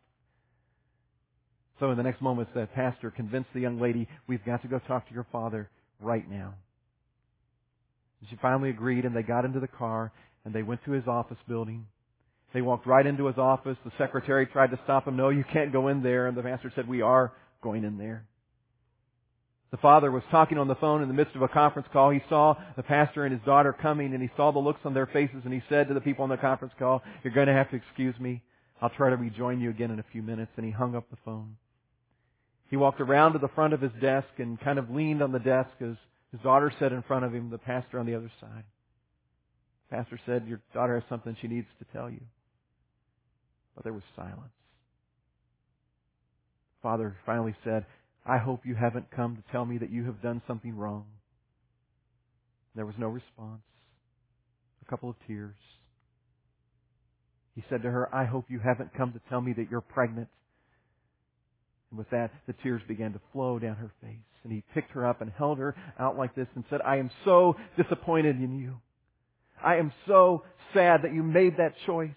So 1.79 1.91
in 1.91 1.97
the 1.97 2.03
next 2.03 2.23
moments, 2.23 2.53
the 2.55 2.67
pastor 2.75 3.11
convinced 3.11 3.51
the 3.53 3.61
young 3.61 3.81
lady, 3.81 4.09
we've 4.27 4.45
got 4.45 4.63
to 4.63 4.69
go 4.69 4.79
talk 4.79 5.07
to 5.09 5.15
your 5.15 5.27
father 5.31 5.69
right 6.01 6.29
now. 6.29 6.55
And 8.21 8.31
she 8.31 8.37
finally 8.41 8.71
agreed, 8.71 9.05
and 9.05 9.15
they 9.15 9.23
got 9.23 9.45
into 9.45 9.61
the 9.61 9.69
car, 9.69 10.11
and 10.45 10.55
they 10.55 10.63
went 10.63 10.85
to 10.85 10.93
his 10.93 11.07
office 11.07 11.39
building. 11.47 11.87
They 12.55 12.63
walked 12.63 12.87
right 12.87 13.05
into 13.05 13.27
his 13.27 13.37
office. 13.37 13.77
The 13.85 13.93
secretary 13.99 14.47
tried 14.47 14.71
to 14.71 14.81
stop 14.85 15.07
him. 15.07 15.17
No, 15.17 15.29
you 15.29 15.45
can't 15.53 15.73
go 15.73 15.89
in 15.89 16.03
there. 16.03 16.27
And 16.27 16.37
the 16.37 16.43
pastor 16.43 16.73
said, 16.75 16.89
we 16.89 17.03
are 17.03 17.33
going 17.63 17.85
in 17.85 17.99
there. 17.99 18.25
The 19.73 19.77
father 19.79 20.11
was 20.11 20.23
talking 20.31 20.57
on 20.57 20.69
the 20.69 20.77
phone 20.77 21.03
in 21.03 21.09
the 21.09 21.15
midst 21.15 21.35
of 21.35 21.43
a 21.43 21.49
conference 21.49 21.89
call. 21.93 22.11
He 22.11 22.23
saw 22.29 22.55
the 22.77 22.83
pastor 22.83 23.25
and 23.27 23.35
his 23.35 23.45
daughter 23.45 23.75
coming 23.75 24.15
and 24.15 24.23
he 24.23 24.31
saw 24.37 24.53
the 24.53 24.61
looks 24.61 24.81
on 24.85 24.95
their 24.95 25.07
faces 25.07 25.43
and 25.45 25.53
he 25.53 25.61
said 25.69 25.89
to 25.89 25.95
the 25.95 26.01
people 26.01 26.23
on 26.23 26.31
the 26.31 26.37
conference 26.37 26.73
call, 26.79 27.03
you're 27.23 27.35
going 27.35 27.49
to 27.49 27.53
have 27.53 27.69
to 27.71 27.77
excuse 27.77 28.15
me. 28.21 28.43
I'll 28.81 28.91
try 28.91 29.11
to 29.11 29.17
rejoin 29.17 29.61
you 29.61 29.71
again 29.71 29.91
in 29.91 29.99
a 29.99 30.05
few 30.13 30.23
minutes. 30.23 30.53
And 30.57 30.65
he 30.65 30.71
hung 30.71 30.95
up 30.95 31.11
the 31.11 31.19
phone. 31.25 31.57
He 32.71 32.77
walked 32.77 33.01
around 33.01 33.35
to 33.35 33.39
the 33.39 33.49
front 33.49 33.75
of 33.75 33.81
his 33.81 33.93
desk 34.01 34.29
and 34.39 34.61
kind 34.61 34.79
of 34.79 34.91
leaned 34.91 35.23
on 35.23 35.33
the 35.33 35.39
desk 35.39 35.71
as 35.81 35.97
his 36.33 36.41
daughter 36.43 36.73
sat 36.79 36.93
in 36.93 37.03
front 37.03 37.25
of 37.25 37.33
him, 37.33 37.51
the 37.51 37.59
pastor 37.59 37.99
on 37.99 38.07
the 38.07 38.15
other 38.15 38.31
side. 38.41 38.65
The 39.89 39.97
pastor 39.97 40.21
said, 40.27 40.47
your 40.49 40.61
daughter 40.75 40.95
has 40.95 41.05
something 41.09 41.37
she 41.41 41.49
needs 41.49 41.69
to 41.79 41.85
tell 41.97 42.11
you. 42.11 42.21
But 43.75 43.85
there 43.85 43.93
was 43.93 44.03
silence. 44.17 44.53
Father 46.83 47.17
finally 47.25 47.55
said, 47.65 47.87
I 48.25 48.39
hope 48.39 48.63
you 48.65 48.75
haven't 48.75 49.11
come 49.15 49.37
to 49.37 49.53
tell 49.53 49.65
me 49.65 49.79
that 49.79 49.91
you 49.91 50.05
have 50.07 50.21
done 50.21 50.43
something 50.49 50.77
wrong. 50.77 51.07
There 52.75 52.87
was 52.87 52.97
no 52.99 53.07
response. 53.07 53.63
A 54.83 54.91
couple 54.91 55.09
of 55.09 55.17
tears. 55.27 55.55
He 57.55 57.65
said 57.71 57.83
to 57.83 57.91
her, 57.91 58.15
I 58.15 58.25
hope 58.25 58.47
you 58.49 58.59
haven't 58.59 58.95
come 58.95 59.13
to 59.13 59.21
tell 59.29 59.41
me 59.41 59.53
that 59.55 59.71
you're 59.71 59.81
pregnant. 59.81 60.29
And 61.91 61.99
with 61.99 62.11
that, 62.11 62.31
the 62.47 62.55
tears 62.63 62.83
began 62.89 63.13
to 63.13 63.21
flow 63.33 63.59
down 63.59 63.77
her 63.77 63.91
face. 64.01 64.17
And 64.43 64.53
he 64.53 64.63
picked 64.75 64.93
her 64.93 65.07
up 65.07 65.21
and 65.21 65.31
held 65.31 65.59
her 65.59 65.75
out 65.99 66.17
like 66.17 66.35
this 66.35 66.49
and 66.55 66.65
said, 66.71 66.81
I 66.85 66.97
am 66.97 67.11
so 67.25 67.57
disappointed 67.77 68.37
in 68.37 68.59
you. 68.59 68.77
I 69.63 69.77
am 69.77 69.93
so 70.07 70.45
sad 70.75 71.03
that 71.03 71.15
you 71.15 71.23
made 71.23 71.57
that 71.57 71.75
choice. 71.87 72.11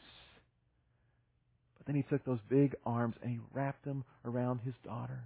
But 1.77 1.87
then 1.87 1.95
he 1.95 2.03
took 2.03 2.23
those 2.25 2.39
big 2.49 2.75
arms 2.85 3.15
and 3.21 3.31
he 3.31 3.39
wrapped 3.53 3.85
them 3.85 4.03
around 4.25 4.59
his 4.63 4.75
daughter. 4.83 5.23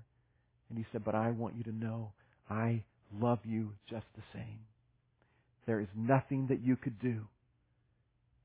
And 0.70 0.78
he 0.78 0.86
said, 0.92 1.04
But 1.04 1.16
I 1.16 1.32
want 1.32 1.56
you 1.56 1.64
to 1.64 1.76
know 1.76 2.12
I 2.50 2.84
love 3.20 3.40
you 3.44 3.72
just 3.90 4.06
the 4.16 4.24
same. 4.34 4.60
There 5.66 5.80
is 5.80 5.88
nothing 5.96 6.48
that 6.48 6.62
you 6.62 6.76
could 6.76 7.00
do 7.00 7.22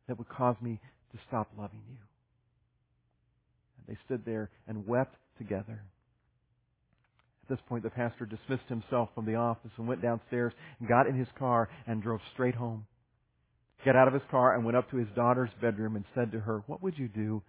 that 0.07 0.19
would 0.19 0.29
cause 0.29 0.57
me 0.61 0.81
to 1.13 1.19
stop 1.29 1.49
loving 1.57 1.83
you. 1.89 1.97
And 3.79 3.97
they 3.97 4.01
stood 4.05 4.25
there 4.25 4.51
and 4.67 4.87
wept 4.87 5.17
together. 5.39 5.83
At 7.45 7.57
this 7.57 7.59
point, 7.69 7.83
the 7.83 7.91
pastor 7.91 8.27
dismissed 8.27 8.69
himself 8.69 9.09
from 9.15 9.25
the 9.25 9.37
office 9.37 9.71
and 9.79 9.89
went 9.89 10.03
downstairs 10.03 10.53
and 10.79 10.89
got 10.89 11.07
in 11.07 11.17
his 11.19 11.29
car 11.39 11.69
and 11.87 12.03
drove 12.03 12.21
straight 12.35 12.55
home. 12.55 12.87
He 13.79 13.85
Got 13.87 13.97
out 13.97 14.09
of 14.09 14.15
his 14.15 14.23
car 14.31 14.55
and 14.55 14.65
went 14.65 14.77
up 14.77 14.91
to 14.91 14.97
his 14.97 15.09
daughter's 15.15 15.51
bedroom 15.61 15.97
and 15.97 16.05
said 16.15 16.33
to 16.33 16.41
her, 16.41 16.63
What 16.67 16.83
would 16.83 16.99
you 16.99 17.09
do 17.09 17.43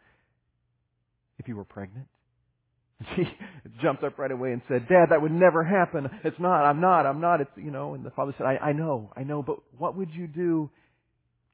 if 1.38 1.48
you 1.48 1.56
were 1.56 1.66
pregnant? 1.66 2.08
She 3.16 3.24
jumped 3.82 4.04
up 4.04 4.18
right 4.20 4.32
away 4.32 4.52
and 4.52 4.62
said, 4.68 4.88
Dad, 4.90 5.08
that 5.12 5.22
would 5.22 5.32
never 5.32 5.64
happen. 5.64 6.10
It's 6.24 6.40
not. 6.40 6.66
I'm 6.66 6.82
not. 6.82 7.06
I'm 7.06 7.22
not. 7.22 7.42
It's, 7.42 7.52
you 7.56 7.72
know, 7.72 7.94
and 7.94 8.06
the 8.06 8.12
father 8.12 8.34
said, 8.38 8.46
I, 8.46 8.58
I 8.58 8.74
know. 8.74 9.12
I 9.16 9.24
know. 9.24 9.42
But 9.42 9.60
what 9.78 9.96
would 9.96 10.12
you 10.12 10.28
do 10.28 10.70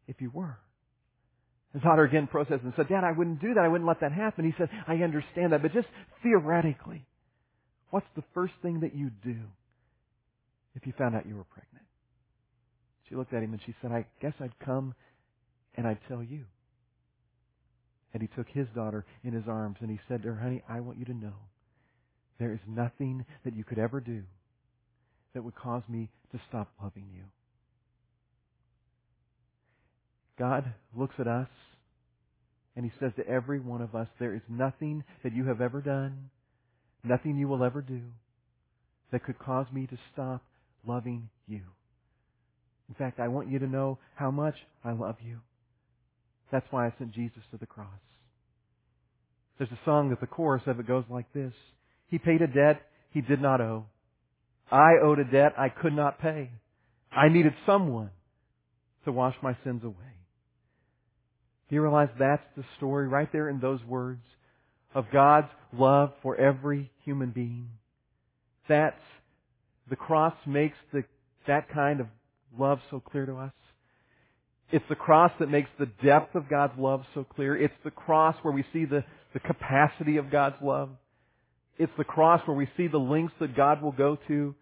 if 0.07 0.21
you 0.21 0.31
were? 0.33 0.57
His 1.75 1.83
daughter 1.83 2.05
again 2.05 2.27
processed 2.27 2.63
and 2.63 2.71
said, 2.77 2.87
Dad, 2.87 3.03
I 3.03 3.11
wouldn't 3.11 3.41
do 3.41 3.53
that. 3.53 3.65
I 3.65 3.67
wouldn't 3.67 3.85
let 3.85 3.99
that 3.99 4.13
happen. 4.13 4.45
He 4.45 4.53
said, 4.57 4.69
I 4.87 4.95
understand 5.03 5.51
that, 5.51 5.61
but 5.61 5.73
just 5.73 5.89
theoretically, 6.23 7.05
what's 7.89 8.07
the 8.15 8.23
first 8.33 8.53
thing 8.61 8.79
that 8.79 8.95
you'd 8.95 9.21
do 9.21 9.35
if 10.73 10.87
you 10.87 10.93
found 10.97 11.17
out 11.17 11.25
you 11.27 11.35
were 11.35 11.43
pregnant? 11.43 11.85
She 13.09 13.15
looked 13.15 13.33
at 13.33 13.43
him 13.43 13.51
and 13.51 13.61
she 13.65 13.75
said, 13.81 13.91
I 13.91 14.05
guess 14.21 14.31
I'd 14.39 14.57
come 14.59 14.95
and 15.75 15.85
I'd 15.85 15.99
tell 16.07 16.23
you. 16.23 16.45
And 18.13 18.21
he 18.21 18.29
took 18.37 18.47
his 18.47 18.67
daughter 18.73 19.03
in 19.25 19.33
his 19.33 19.43
arms 19.45 19.75
and 19.81 19.89
he 19.89 19.99
said 20.07 20.23
to 20.23 20.29
her, 20.29 20.41
honey, 20.41 20.63
I 20.69 20.79
want 20.79 20.97
you 20.97 21.03
to 21.03 21.13
know 21.13 21.33
there 22.39 22.53
is 22.53 22.59
nothing 22.65 23.25
that 23.43 23.53
you 23.53 23.65
could 23.65 23.79
ever 23.79 23.99
do 23.99 24.23
that 25.33 25.43
would 25.43 25.55
cause 25.55 25.83
me 25.89 26.07
to 26.31 26.39
stop 26.47 26.69
loving 26.81 27.09
you. 27.13 27.23
God 30.39 30.73
looks 30.95 31.15
at 31.19 31.27
us 31.27 31.49
and 32.75 32.85
he 32.85 32.91
says 32.99 33.11
to 33.15 33.27
every 33.27 33.59
one 33.59 33.81
of 33.81 33.95
us, 33.95 34.07
there 34.19 34.35
is 34.35 34.41
nothing 34.49 35.03
that 35.23 35.33
you 35.33 35.45
have 35.45 35.61
ever 35.61 35.81
done, 35.81 36.29
nothing 37.03 37.37
you 37.37 37.47
will 37.47 37.63
ever 37.63 37.81
do 37.81 38.01
that 39.11 39.23
could 39.23 39.39
cause 39.39 39.67
me 39.71 39.87
to 39.87 39.97
stop 40.13 40.43
loving 40.85 41.29
you. 41.47 41.61
In 42.89 42.95
fact, 42.95 43.19
I 43.19 43.27
want 43.27 43.49
you 43.49 43.59
to 43.59 43.67
know 43.67 43.97
how 44.15 44.31
much 44.31 44.55
I 44.83 44.91
love 44.91 45.15
you. 45.25 45.39
That's 46.51 46.65
why 46.69 46.87
I 46.87 46.93
sent 46.97 47.13
Jesus 47.13 47.41
to 47.51 47.57
the 47.57 47.65
cross. 47.65 47.87
There's 49.57 49.71
a 49.71 49.79
song 49.85 50.09
that 50.09 50.19
the 50.19 50.27
chorus 50.27 50.63
of 50.67 50.79
it 50.79 50.87
goes 50.87 51.05
like 51.09 51.31
this. 51.33 51.53
He 52.07 52.17
paid 52.17 52.41
a 52.41 52.47
debt 52.47 52.81
he 53.11 53.21
did 53.21 53.41
not 53.41 53.61
owe. 53.61 53.85
I 54.69 54.95
owed 55.01 55.19
a 55.19 55.23
debt 55.23 55.53
I 55.57 55.69
could 55.69 55.93
not 55.93 56.19
pay. 56.19 56.51
I 57.11 57.29
needed 57.29 57.53
someone 57.65 58.09
to 59.05 59.11
wash 59.13 59.35
my 59.41 59.55
sins 59.63 59.83
away. 59.85 60.14
Do 61.69 61.75
you 61.75 61.81
realize 61.81 62.09
that's 62.19 62.43
the 62.55 62.63
story 62.77 63.07
right 63.07 63.31
there 63.31 63.49
in 63.49 63.59
those 63.59 63.83
words 63.85 64.23
of 64.93 65.05
God's 65.11 65.49
love 65.73 66.11
for 66.21 66.35
every 66.35 66.91
human 67.03 67.31
being? 67.31 67.69
That's 68.69 69.01
the 69.89 69.95
cross 69.95 70.35
makes 70.45 70.77
the, 70.93 71.03
that 71.47 71.69
kind 71.69 71.99
of 71.99 72.07
love 72.57 72.79
so 72.89 72.99
clear 72.99 73.25
to 73.25 73.35
us. 73.37 73.53
It's 74.71 74.85
the 74.89 74.95
cross 74.95 75.31
that 75.39 75.49
makes 75.49 75.69
the 75.79 75.89
depth 76.03 76.35
of 76.35 76.49
God's 76.49 76.73
love 76.77 77.03
so 77.13 77.23
clear. 77.23 77.55
It's 77.55 77.73
the 77.83 77.91
cross 77.91 78.35
where 78.41 78.53
we 78.53 78.65
see 78.73 78.85
the, 78.85 79.03
the 79.33 79.39
capacity 79.39 80.17
of 80.17 80.31
God's 80.31 80.55
love. 80.61 80.89
It's 81.77 81.91
the 81.97 82.03
cross 82.03 82.41
where 82.45 82.57
we 82.57 82.67
see 82.77 82.87
the 82.87 82.97
lengths 82.97 83.35
that 83.39 83.55
God 83.55 83.81
will 83.81 83.91
go 83.91 84.17
to 84.27 84.55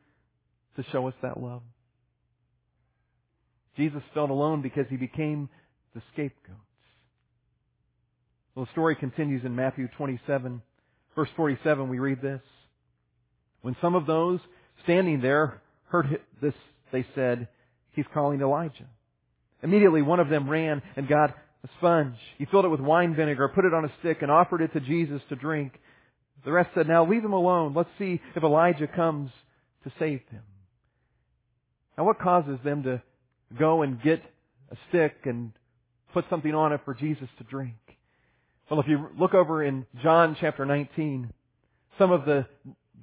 to 0.75 0.83
show 0.91 1.07
us 1.07 1.13
that 1.21 1.39
love. 1.39 1.61
Jesus 3.77 4.01
felt 4.13 4.29
alone 4.29 4.61
because 4.61 4.85
he 4.89 4.97
became 4.97 5.49
the 5.95 6.01
scapegoat. 6.13 6.62
Well, 8.55 8.65
the 8.65 8.71
story 8.71 8.95
continues 8.95 9.43
in 9.45 9.55
Matthew 9.55 9.87
27, 9.97 10.61
verse 11.15 11.29
47. 11.35 11.89
We 11.89 11.99
read 11.99 12.21
this. 12.21 12.41
When 13.61 13.75
some 13.81 13.95
of 13.95 14.05
those 14.05 14.39
standing 14.83 15.21
there 15.21 15.61
heard 15.85 16.19
this, 16.41 16.53
they 16.91 17.05
said, 17.15 17.47
He's 17.93 18.05
calling 18.13 18.41
Elijah. 18.41 18.87
Immediately 19.61 20.01
one 20.01 20.19
of 20.19 20.29
them 20.29 20.49
ran 20.49 20.81
and 20.95 21.07
got 21.07 21.29
a 21.63 21.69
sponge. 21.77 22.17
He 22.37 22.45
filled 22.45 22.65
it 22.65 22.69
with 22.69 22.79
wine 22.79 23.15
vinegar, 23.15 23.47
put 23.47 23.65
it 23.65 23.73
on 23.73 23.85
a 23.85 23.93
stick, 23.99 24.21
and 24.21 24.29
offered 24.29 24.61
it 24.61 24.73
to 24.73 24.79
Jesus 24.79 25.21
to 25.29 25.35
drink. 25.35 25.73
The 26.43 26.51
rest 26.51 26.71
said, 26.75 26.87
Now 26.87 27.07
leave 27.09 27.23
him 27.23 27.33
alone. 27.33 27.73
Let's 27.73 27.89
see 27.97 28.19
if 28.35 28.43
Elijah 28.43 28.87
comes 28.87 29.31
to 29.83 29.91
save 29.97 30.21
him. 30.29 30.43
Now 31.97 32.05
what 32.05 32.19
causes 32.19 32.59
them 32.63 32.83
to 32.83 33.01
go 33.57 33.81
and 33.83 34.01
get 34.01 34.21
a 34.71 34.75
stick 34.89 35.15
and 35.25 35.53
put 36.13 36.25
something 36.29 36.53
on 36.53 36.73
it 36.73 36.81
for 36.85 36.93
Jesus 36.93 37.29
to 37.37 37.43
drink? 37.43 37.75
Well, 38.73 38.81
if 38.81 38.87
you 38.87 39.07
look 39.19 39.35
over 39.35 39.63
in 39.63 39.85
John 40.01 40.35
chapter 40.41 40.65
19, 40.65 41.31
some 41.99 42.11
of 42.11 42.25
the 42.25 42.47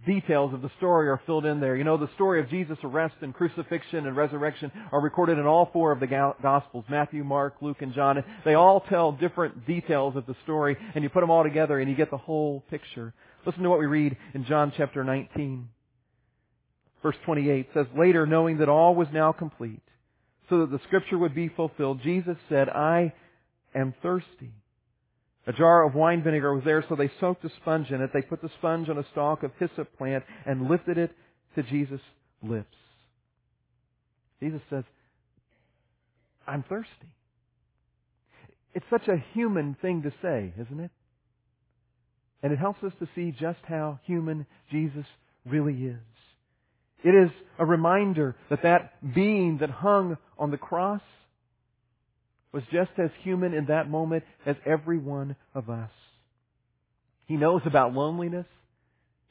details 0.04 0.52
of 0.52 0.62
the 0.62 0.70
story 0.78 1.08
are 1.08 1.20
filled 1.26 1.46
in 1.46 1.60
there. 1.60 1.76
You 1.76 1.84
know, 1.84 1.96
the 1.96 2.10
story 2.16 2.40
of 2.40 2.50
Jesus' 2.50 2.78
arrest 2.82 3.14
and 3.20 3.32
crucifixion 3.32 4.04
and 4.08 4.16
resurrection 4.16 4.72
are 4.90 5.00
recorded 5.00 5.38
in 5.38 5.46
all 5.46 5.70
four 5.72 5.92
of 5.92 6.00
the 6.00 6.08
Gospels, 6.42 6.84
Matthew, 6.88 7.22
Mark, 7.22 7.54
Luke, 7.60 7.82
and 7.82 7.94
John. 7.94 8.20
They 8.44 8.54
all 8.54 8.80
tell 8.80 9.12
different 9.12 9.64
details 9.64 10.16
of 10.16 10.26
the 10.26 10.34
story, 10.42 10.76
and 10.96 11.04
you 11.04 11.08
put 11.08 11.20
them 11.20 11.30
all 11.30 11.44
together 11.44 11.78
and 11.78 11.88
you 11.88 11.94
get 11.94 12.10
the 12.10 12.16
whole 12.16 12.64
picture. 12.68 13.14
Listen 13.46 13.62
to 13.62 13.70
what 13.70 13.78
we 13.78 13.86
read 13.86 14.16
in 14.34 14.46
John 14.46 14.72
chapter 14.76 15.04
19. 15.04 15.68
Verse 17.00 17.16
28 17.24 17.68
says, 17.74 17.86
Later, 17.96 18.26
knowing 18.26 18.58
that 18.58 18.68
all 18.68 18.96
was 18.96 19.06
now 19.12 19.30
complete, 19.30 19.82
so 20.48 20.62
that 20.62 20.72
the 20.72 20.80
scripture 20.88 21.16
would 21.16 21.36
be 21.36 21.46
fulfilled, 21.46 22.00
Jesus 22.02 22.38
said, 22.48 22.68
I 22.68 23.12
am 23.72 23.94
thirsty. 24.02 24.52
A 25.47 25.52
jar 25.52 25.85
of 25.85 25.94
wine 25.94 26.23
vinegar 26.23 26.54
was 26.54 26.64
there, 26.64 26.85
so 26.88 26.94
they 26.94 27.11
soaked 27.18 27.44
a 27.44 27.50
sponge 27.61 27.90
in 27.90 28.02
it. 28.02 28.11
They 28.12 28.23
put 28.23 28.42
the 28.42 28.50
sponge 28.59 28.88
on 28.88 28.99
a 28.99 29.06
stalk 29.12 29.42
of 29.42 29.52
hyssop 29.59 29.97
plant 29.97 30.25
and 30.47 30.68
lifted 30.68 30.99
it 30.99 31.11
to 31.56 31.62
Jesus' 31.62 32.00
lips. 32.42 32.76
Jesus 34.40 34.61
says, 34.70 34.85
I'm 36.47 36.62
thirsty. 36.68 36.90
It's 38.75 38.87
such 38.90 39.09
a 39.09 39.23
human 39.35 39.76
thing 39.80 40.02
to 40.02 40.12
say, 40.23 40.52
isn't 40.61 40.80
it? 40.80 40.90
And 42.42 42.52
it 42.52 42.59
helps 42.59 42.82
us 42.82 42.92
to 43.00 43.09
see 43.14 43.35
just 43.38 43.59
how 43.64 44.00
human 44.04 44.47
Jesus 44.70 45.04
really 45.44 45.75
is. 45.75 45.97
It 47.02 47.11
is 47.14 47.30
a 47.59 47.64
reminder 47.64 48.37
that 48.50 48.62
that 48.62 49.14
being 49.14 49.59
that 49.59 49.70
hung 49.70 50.16
on 50.38 50.50
the 50.50 50.56
cross 50.56 51.00
was 52.52 52.62
just 52.73 52.90
as 52.99 53.11
human 53.23 53.54
in 53.54 53.66
that 53.66 53.88
moment 53.88 54.25
as 54.45 54.57
every 54.66 54.99
one 54.99 55.37
of 55.54 55.71
us. 55.71 55.90
He 57.26 57.37
knows 57.37 57.62
about 57.64 57.95
loneliness. 57.95 58.47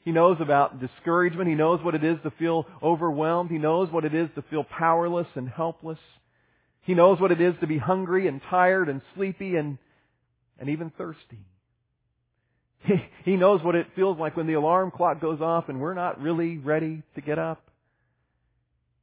He 0.04 0.12
knows 0.12 0.38
about 0.40 0.80
discouragement. 0.80 1.48
He 1.48 1.54
knows 1.54 1.80
what 1.82 1.94
it 1.94 2.02
is 2.02 2.16
to 2.22 2.30
feel 2.38 2.66
overwhelmed. 2.82 3.50
He 3.50 3.58
knows 3.58 3.92
what 3.92 4.06
it 4.06 4.14
is 4.14 4.30
to 4.34 4.42
feel 4.48 4.64
powerless 4.64 5.26
and 5.34 5.48
helpless. 5.48 5.98
He 6.82 6.94
knows 6.94 7.20
what 7.20 7.32
it 7.32 7.40
is 7.40 7.54
to 7.60 7.66
be 7.66 7.76
hungry 7.76 8.26
and 8.26 8.40
tired 8.48 8.88
and 8.88 9.02
sleepy 9.14 9.56
and, 9.56 9.76
and 10.58 10.70
even 10.70 10.90
thirsty. 10.96 11.44
He, 12.84 12.94
he 13.32 13.36
knows 13.36 13.62
what 13.62 13.74
it 13.74 13.88
feels 13.94 14.18
like 14.18 14.36
when 14.36 14.46
the 14.46 14.54
alarm 14.54 14.90
clock 14.90 15.20
goes 15.20 15.42
off 15.42 15.68
and 15.68 15.80
we're 15.80 15.94
not 15.94 16.20
really 16.20 16.56
ready 16.56 17.02
to 17.14 17.20
get 17.20 17.38
up. 17.38 17.69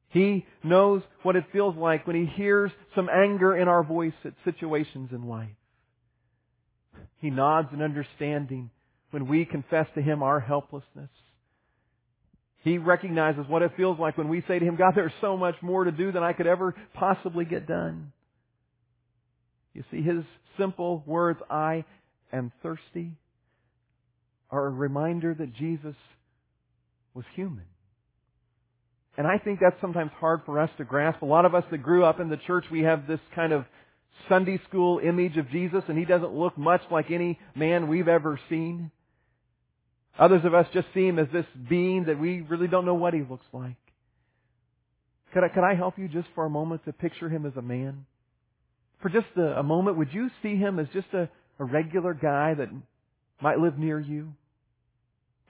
He 0.09 0.45
knows 0.63 1.01
what 1.23 1.35
it 1.35 1.45
feels 1.51 1.75
like 1.75 2.07
when 2.07 2.15
he 2.15 2.25
hears 2.25 2.71
some 2.95 3.09
anger 3.09 3.55
in 3.55 3.67
our 3.67 3.83
voice 3.83 4.13
at 4.23 4.33
situations 4.45 5.09
in 5.11 5.27
life. 5.27 5.49
He 7.19 7.29
nods 7.29 7.69
in 7.73 7.81
understanding 7.81 8.69
when 9.11 9.27
we 9.27 9.45
confess 9.45 9.87
to 9.95 10.01
him 10.01 10.23
our 10.23 10.39
helplessness. 10.39 11.09
He 12.63 12.77
recognizes 12.77 13.45
what 13.47 13.61
it 13.61 13.71
feels 13.77 13.99
like 13.99 14.17
when 14.17 14.27
we 14.27 14.43
say 14.47 14.59
to 14.59 14.65
him, 14.65 14.75
God, 14.75 14.93
there's 14.95 15.11
so 15.21 15.37
much 15.37 15.55
more 15.61 15.83
to 15.83 15.91
do 15.91 16.11
than 16.11 16.23
I 16.23 16.33
could 16.33 16.47
ever 16.47 16.75
possibly 16.93 17.45
get 17.45 17.67
done. 17.67 18.11
You 19.73 19.83
see, 19.91 20.01
his 20.01 20.23
simple 20.57 21.03
words, 21.05 21.39
I 21.49 21.85
am 22.33 22.51
thirsty, 22.63 23.11
are 24.49 24.65
a 24.65 24.71
reminder 24.71 25.33
that 25.33 25.53
Jesus 25.53 25.95
was 27.13 27.25
human. 27.35 27.65
And 29.17 29.25
I 29.25 29.39
think 29.39 29.59
that's 29.59 29.79
sometimes 29.81 30.11
hard 30.19 30.41
for 30.45 30.59
us 30.59 30.69
to 30.77 30.85
grasp. 30.85 31.23
A 31.23 31.25
lot 31.25 31.45
of 31.45 31.55
us 31.55 31.63
that 31.71 31.79
grew 31.79 32.05
up 32.05 32.19
in 32.19 32.29
the 32.29 32.37
church, 32.37 32.65
we 32.71 32.81
have 32.81 33.07
this 33.07 33.19
kind 33.33 33.51
of 33.51 33.65
Sunday 34.29 34.59
school 34.67 34.99
image 34.99 35.37
of 35.37 35.49
Jesus, 35.49 35.83
and 35.87 35.97
he 35.97 36.05
doesn't 36.05 36.33
look 36.33 36.57
much 36.57 36.81
like 36.91 37.09
any 37.09 37.39
man 37.55 37.87
we've 37.87 38.07
ever 38.07 38.39
seen. 38.47 38.91
Others 40.19 40.45
of 40.45 40.53
us 40.53 40.67
just 40.73 40.87
see 40.93 41.05
him 41.05 41.19
as 41.19 41.27
this 41.33 41.45
being 41.67 42.05
that 42.05 42.19
we 42.19 42.41
really 42.41 42.67
don't 42.67 42.85
know 42.85 42.93
what 42.93 43.13
he 43.13 43.21
looks 43.21 43.45
like. 43.53 43.75
Could 45.33 45.43
I, 45.43 45.49
could 45.49 45.63
I 45.63 45.75
help 45.75 45.97
you 45.97 46.07
just 46.07 46.27
for 46.35 46.45
a 46.45 46.49
moment 46.49 46.85
to 46.85 46.93
picture 46.93 47.29
him 47.29 47.45
as 47.45 47.53
a 47.55 47.61
man? 47.61 48.05
For 49.01 49.09
just 49.09 49.27
a, 49.35 49.59
a 49.59 49.63
moment, 49.63 49.97
would 49.97 50.11
you 50.11 50.29
see 50.41 50.55
him 50.55 50.79
as 50.79 50.87
just 50.93 51.07
a, 51.13 51.29
a 51.59 51.65
regular 51.65 52.13
guy 52.13 52.53
that 52.55 52.69
might 53.41 53.59
live 53.59 53.77
near 53.77 53.99
you? 53.99 54.33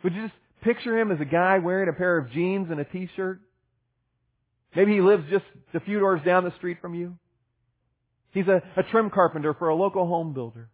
Would 0.04 0.14
you 0.14 0.24
just 0.24 0.36
picture 0.62 0.98
him 1.00 1.12
as 1.12 1.22
a 1.22 1.26
guy 1.26 1.60
wearing 1.60 1.90
a 1.90 1.94
pair 1.94 2.18
of 2.18 2.32
jeans 2.32 2.68
and 2.70 2.80
a 2.80 2.86
t-shirt? 2.86 3.40
Maybe 4.78 4.94
he 4.94 5.02
lives 5.02 5.24
just 5.32 5.44
a 5.74 5.80
few 5.80 6.00
doors 6.00 6.22
down 6.24 6.44
the 6.44 6.54
street 6.58 6.78
from 6.80 6.94
you. 6.94 7.18
He's 8.30 8.46
a, 8.48 8.62
a 8.80 8.84
trim 8.92 9.10
carpenter 9.10 9.56
for 9.56 9.70
a 9.70 9.76
local 9.76 10.06
home 10.06 10.34
builder. 10.34 10.70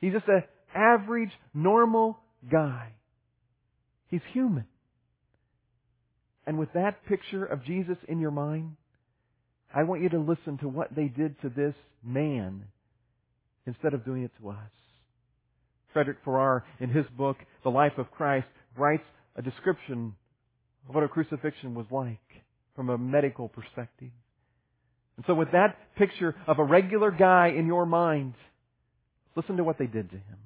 He's 0.00 0.14
just 0.14 0.26
an 0.26 0.42
average, 0.74 1.28
normal 1.52 2.18
guy. 2.50 2.92
He's 4.06 4.22
human. 4.32 4.64
And 6.46 6.58
with 6.58 6.72
that 6.72 7.04
picture 7.04 7.44
of 7.44 7.62
Jesus 7.62 7.98
in 8.08 8.20
your 8.20 8.30
mind, 8.30 8.76
I 9.74 9.82
want 9.82 10.00
you 10.00 10.08
to 10.08 10.18
listen 10.18 10.56
to 10.62 10.68
what 10.68 10.88
they 10.96 11.08
did 11.08 11.38
to 11.42 11.50
this 11.50 11.74
man 12.02 12.64
instead 13.66 13.92
of 13.92 14.06
doing 14.06 14.22
it 14.22 14.30
to 14.40 14.48
us. 14.48 14.56
Frederic 15.92 16.16
Farrar, 16.24 16.64
in 16.80 16.88
his 16.88 17.04
book, 17.18 17.36
The 17.64 17.70
Life 17.70 17.98
of 17.98 18.10
Christ, 18.12 18.46
writes 18.78 19.04
a 19.36 19.42
description 19.42 20.14
of 20.88 20.94
what 20.94 21.04
a 21.04 21.08
crucifixion 21.08 21.74
was 21.74 21.84
like 21.90 22.18
from 22.78 22.90
a 22.90 22.96
medical 22.96 23.48
perspective. 23.48 24.12
And 25.16 25.26
so 25.26 25.34
with 25.34 25.50
that 25.50 25.76
picture 25.96 26.36
of 26.46 26.60
a 26.60 26.64
regular 26.64 27.10
guy 27.10 27.48
in 27.48 27.66
your 27.66 27.84
mind, 27.84 28.34
listen 29.34 29.56
to 29.56 29.64
what 29.64 29.80
they 29.80 29.88
did 29.88 30.08
to 30.10 30.16
him. 30.16 30.38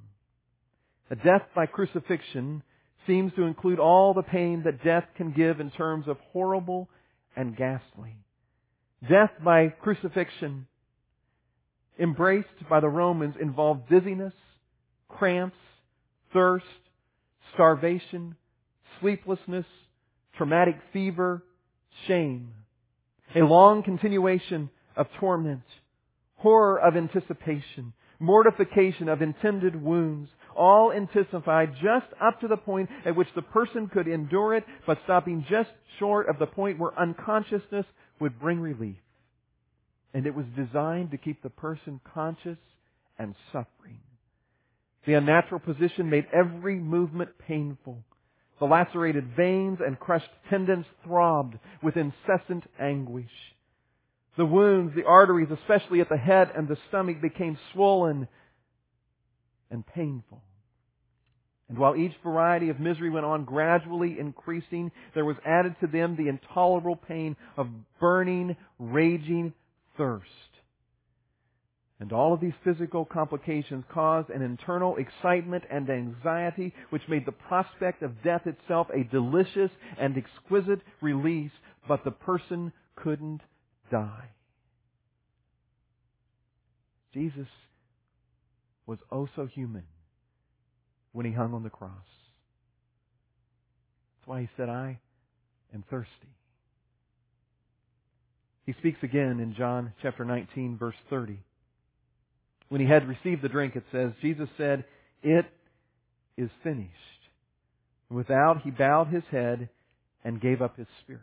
A 1.11 1.17
death 1.17 1.43
by 1.55 1.67
crucifixion 1.67 2.63
seems 3.07 3.35
to 3.35 3.43
include 3.43 3.79
all 3.79 4.15
the 4.15 4.23
pain 4.23 4.63
that 4.65 4.83
death 4.83 5.05
can 5.15 5.33
give 5.33 5.61
in 5.61 5.71
terms 5.73 6.09
of 6.09 6.17
horrible 6.33 6.89
and 7.37 7.55
ghastly. 7.55 8.17
Death 9.07 9.33
by 9.45 9.69
crucifixion, 9.69 10.67
embraced 12.01 12.49
by 12.71 12.81
the 12.81 12.89
Romans, 12.89 13.35
involved 13.39 13.91
dizziness, 13.91 14.33
cramps, 15.07 15.59
thirst, 16.33 16.65
starvation, 17.53 18.37
sleeplessness, 19.03 19.67
traumatic 20.39 20.77
fever, 20.95 21.43
shame, 22.07 22.53
a 23.35 23.41
long 23.41 23.83
continuation 23.83 24.71
of 24.97 25.07
torment, 25.19 25.63
horror 26.37 26.81
of 26.81 26.97
anticipation, 26.97 27.93
mortification 28.19 29.09
of 29.09 29.23
intended 29.23 29.81
wounds, 29.81 30.31
all 30.57 30.91
intensified 30.91 31.73
just 31.83 32.07
up 32.21 32.41
to 32.41 32.49
the 32.49 32.57
point 32.57 32.89
at 33.07 33.17
which 33.17 33.29
the 33.35 33.43
person 33.43 33.89
could 33.89 34.07
endure 34.07 34.55
it, 34.55 34.65
but 34.87 34.99
stopping 35.05 35.45
just 35.49 35.71
short 35.99 36.29
of 36.29 36.39
the 36.39 36.47
point 36.47 36.79
where 36.79 36.99
unconsciousness 36.99 37.87
would 38.21 38.39
bring 38.39 38.61
relief. 38.61 38.97
And 40.15 40.27
it 40.27 40.35
was 40.35 40.47
designed 40.57 41.11
to 41.13 41.17
keep 41.17 41.43
the 41.43 41.51
person 41.51 42.01
conscious 42.15 42.59
and 43.19 43.35
suffering. 43.51 44.01
The 45.07 45.15
unnatural 45.15 45.61
position 45.61 46.11
made 46.11 46.27
every 46.33 46.77
movement 46.77 47.31
painful. 47.47 48.05
The 48.63 48.69
lacerated 48.69 49.35
veins 49.37 49.81
and 49.85 49.99
crushed 49.99 50.31
tendons 50.49 50.87
throbbed 51.03 51.59
with 51.83 51.97
incessant 51.97 52.63
anguish. 52.79 53.27
The 54.37 54.47
wounds, 54.47 54.95
the 54.95 55.03
arteries, 55.03 55.51
especially 55.51 56.01
at 56.01 56.09
the 56.09 56.17
head 56.17 56.53
and 56.57 56.69
the 56.69 56.79
stomach, 56.89 57.21
became 57.21 57.59
swollen 57.73 58.29
and 59.69 59.85
painful. 59.85 60.45
And 61.69 61.77
while 61.77 61.97
each 61.97 62.13
variety 62.23 62.69
of 62.69 62.79
misery 62.79 63.11
went 63.11 63.27
on 63.27 63.47
gradually 63.47 64.17
increasing, 64.21 64.93
there 65.13 65.25
was 65.25 65.39
added 65.45 65.75
to 65.81 65.89
them 65.89 66.15
the 66.15 66.29
intolerable 66.29 66.95
pain 66.95 67.35
of 67.57 67.67
burning, 67.99 68.55
raging 68.79 69.55
thirst. 69.97 70.29
And 72.03 72.13
all 72.13 72.35
of 72.35 72.41
these 72.41 72.53
physical 72.65 73.05
complications 73.05 73.85
caused 73.89 74.29
an 74.29 74.43
internal 74.43 74.97
excitement 74.97 75.63
and 75.71 75.89
anxiety 75.89 76.75
which 76.91 77.09
made 77.09 77.25
the 77.25 77.31
prospect 77.31 78.03
of 78.03 78.25
death 78.25 78.45
itself 78.45 78.89
a 78.93 79.05
delicious 79.05 79.71
and 80.01 80.17
exquisite 80.17 80.81
release, 81.01 81.53
but 81.87 82.03
the 82.03 82.11
person 82.11 82.73
couldn't 82.97 83.41
die. 83.89 84.31
Jesus 87.15 87.47
was 88.85 88.99
oh 89.13 89.29
so 89.37 89.47
human 89.47 89.85
when 91.13 91.25
he 91.25 91.31
hung 91.31 91.55
on 91.55 91.63
the 91.63 91.71
cross. 91.71 91.93
That's 94.19 94.27
why 94.27 94.41
he 94.41 94.49
said, 94.57 94.69
I 94.69 94.99
am 95.73 95.85
thirsty. 95.89 96.11
He 98.67 98.73
speaks 98.81 98.99
again 99.05 99.39
in 99.39 99.55
John 99.57 99.93
chapter 100.03 100.25
19 100.25 100.79
verse 100.79 100.97
30. 101.09 101.39
When 102.73 102.81
he 102.81 102.87
had 102.87 103.07
received 103.07 103.43
the 103.43 103.51
drink, 103.51 103.77
it 103.77 103.85
says, 103.93 104.13
Jesus 104.23 104.49
said, 104.57 104.87
It 105.23 105.45
is 106.39 106.49
finished. 106.65 106.89
And 108.09 108.17
without, 108.17 108.63
he 108.63 108.71
bowed 108.71 109.09
his 109.09 109.25
head 109.31 109.69
and 110.25 110.41
gave 110.41 110.63
up 110.63 110.79
his 110.79 110.87
spirit. 111.03 111.21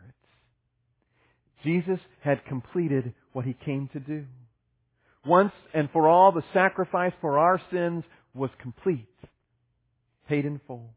Jesus 1.64 1.98
had 2.20 2.44
completed 2.44 3.14
what 3.32 3.46
he 3.46 3.56
came 3.64 3.88
to 3.94 3.98
do. 3.98 4.26
Once 5.26 5.50
and 5.74 5.90
for 5.92 6.06
all, 6.06 6.30
the 6.30 6.44
sacrifice 6.54 7.14
for 7.20 7.36
our 7.36 7.60
sins 7.72 8.04
was 8.32 8.50
complete, 8.62 9.08
paid 10.28 10.44
in 10.44 10.60
full. 10.68 10.94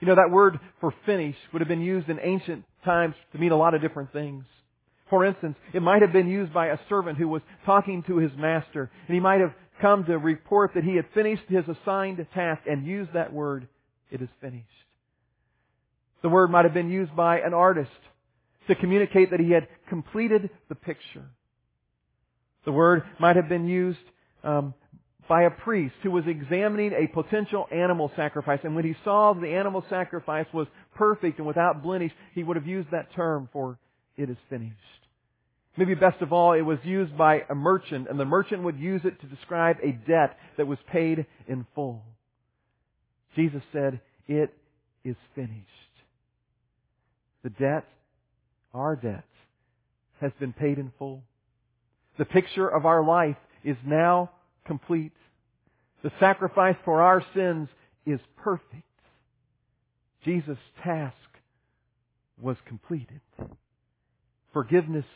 You 0.00 0.08
know, 0.08 0.16
that 0.16 0.32
word 0.32 0.58
for 0.80 0.92
finish 1.06 1.36
would 1.52 1.62
have 1.62 1.68
been 1.68 1.80
used 1.80 2.08
in 2.08 2.18
ancient 2.18 2.64
times 2.84 3.14
to 3.30 3.38
mean 3.38 3.52
a 3.52 3.56
lot 3.56 3.74
of 3.74 3.80
different 3.80 4.12
things. 4.12 4.46
For 5.12 5.26
instance, 5.26 5.56
it 5.74 5.82
might 5.82 6.00
have 6.00 6.12
been 6.12 6.26
used 6.26 6.54
by 6.54 6.68
a 6.68 6.78
servant 6.88 7.18
who 7.18 7.28
was 7.28 7.42
talking 7.66 8.02
to 8.08 8.16
his 8.16 8.32
master, 8.36 8.90
and 9.06 9.14
he 9.14 9.20
might 9.20 9.40
have 9.40 9.52
come 9.80 10.04
to 10.04 10.18
report 10.18 10.72
that 10.74 10.84
he 10.84 10.96
had 10.96 11.06
finished 11.14 11.42
his 11.48 11.64
assigned 11.68 12.24
task 12.34 12.62
and 12.68 12.86
used 12.86 13.12
that 13.14 13.32
word, 13.32 13.68
it 14.10 14.20
is 14.22 14.28
finished. 14.40 14.66
The 16.22 16.28
word 16.28 16.50
might 16.50 16.64
have 16.64 16.74
been 16.74 16.90
used 16.90 17.14
by 17.16 17.40
an 17.40 17.52
artist 17.52 17.90
to 18.68 18.74
communicate 18.74 19.30
that 19.30 19.40
he 19.40 19.50
had 19.50 19.66
completed 19.88 20.50
the 20.68 20.74
picture. 20.74 21.24
The 22.64 22.72
word 22.72 23.02
might 23.18 23.36
have 23.36 23.48
been 23.48 23.66
used 23.66 23.98
um, 24.44 24.74
by 25.28 25.42
a 25.42 25.50
priest 25.50 25.94
who 26.02 26.10
was 26.10 26.24
examining 26.26 26.92
a 26.92 27.08
potential 27.08 27.66
animal 27.72 28.10
sacrifice. 28.16 28.60
And 28.62 28.76
when 28.76 28.84
he 28.84 28.94
saw 29.04 29.32
the 29.32 29.48
animal 29.48 29.84
sacrifice 29.90 30.46
was 30.52 30.68
perfect 30.94 31.38
and 31.38 31.46
without 31.46 31.82
blemish, 31.82 32.12
he 32.34 32.42
would 32.44 32.56
have 32.56 32.66
used 32.66 32.90
that 32.92 33.12
term 33.14 33.48
for 33.52 33.78
it 34.16 34.30
is 34.30 34.36
finished. 34.48 34.76
Maybe 35.76 35.94
best 35.94 36.20
of 36.20 36.32
all, 36.32 36.52
it 36.52 36.62
was 36.62 36.78
used 36.84 37.16
by 37.16 37.44
a 37.48 37.54
merchant, 37.54 38.08
and 38.08 38.20
the 38.20 38.26
merchant 38.26 38.62
would 38.62 38.78
use 38.78 39.00
it 39.04 39.20
to 39.20 39.26
describe 39.26 39.76
a 39.82 39.92
debt 39.92 40.36
that 40.58 40.66
was 40.66 40.78
paid 40.90 41.26
in 41.48 41.66
full. 41.74 42.02
Jesus 43.34 43.62
said, 43.72 44.00
It 44.28 44.52
is 45.02 45.16
finished. 45.34 45.56
The 47.42 47.50
debt, 47.50 47.88
our 48.74 48.96
debt, 48.96 49.24
has 50.20 50.32
been 50.38 50.52
paid 50.52 50.78
in 50.78 50.92
full. 50.98 51.22
The 52.18 52.26
picture 52.26 52.68
of 52.68 52.84
our 52.84 53.02
life 53.02 53.36
is 53.64 53.76
now 53.86 54.30
complete. 54.66 55.12
The 56.02 56.12
sacrifice 56.20 56.76
for 56.84 57.00
our 57.00 57.24
sins 57.34 57.68
is 58.04 58.20
perfect. 58.36 58.82
Jesus' 60.24 60.58
task 60.84 61.16
was 62.40 62.56
completed. 62.66 63.20
Forgiveness 64.52 65.06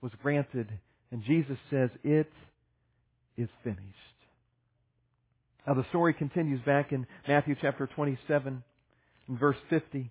was 0.00 0.12
granted, 0.22 0.68
and 1.10 1.22
Jesus 1.24 1.58
says, 1.70 1.90
It 2.04 2.30
is 3.36 3.48
finished. 3.64 3.82
Now 5.66 5.74
the 5.74 5.86
story 5.88 6.14
continues 6.14 6.60
back 6.62 6.92
in 6.92 7.06
Matthew 7.26 7.56
chapter 7.60 7.86
27 7.86 8.62
and 9.28 9.38
verse 9.38 9.56
50. 9.68 10.10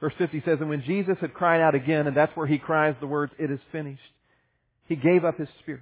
Verse 0.00 0.12
50 0.18 0.42
says, 0.44 0.58
And 0.60 0.68
when 0.68 0.82
Jesus 0.82 1.16
had 1.20 1.32
cried 1.32 1.62
out 1.62 1.74
again, 1.74 2.06
and 2.06 2.16
that's 2.16 2.36
where 2.36 2.46
he 2.46 2.58
cries 2.58 2.94
the 3.00 3.06
words, 3.06 3.32
It 3.38 3.50
is 3.50 3.60
finished, 3.72 4.00
he 4.86 4.96
gave 4.96 5.24
up 5.24 5.38
his 5.38 5.48
spirit. 5.60 5.80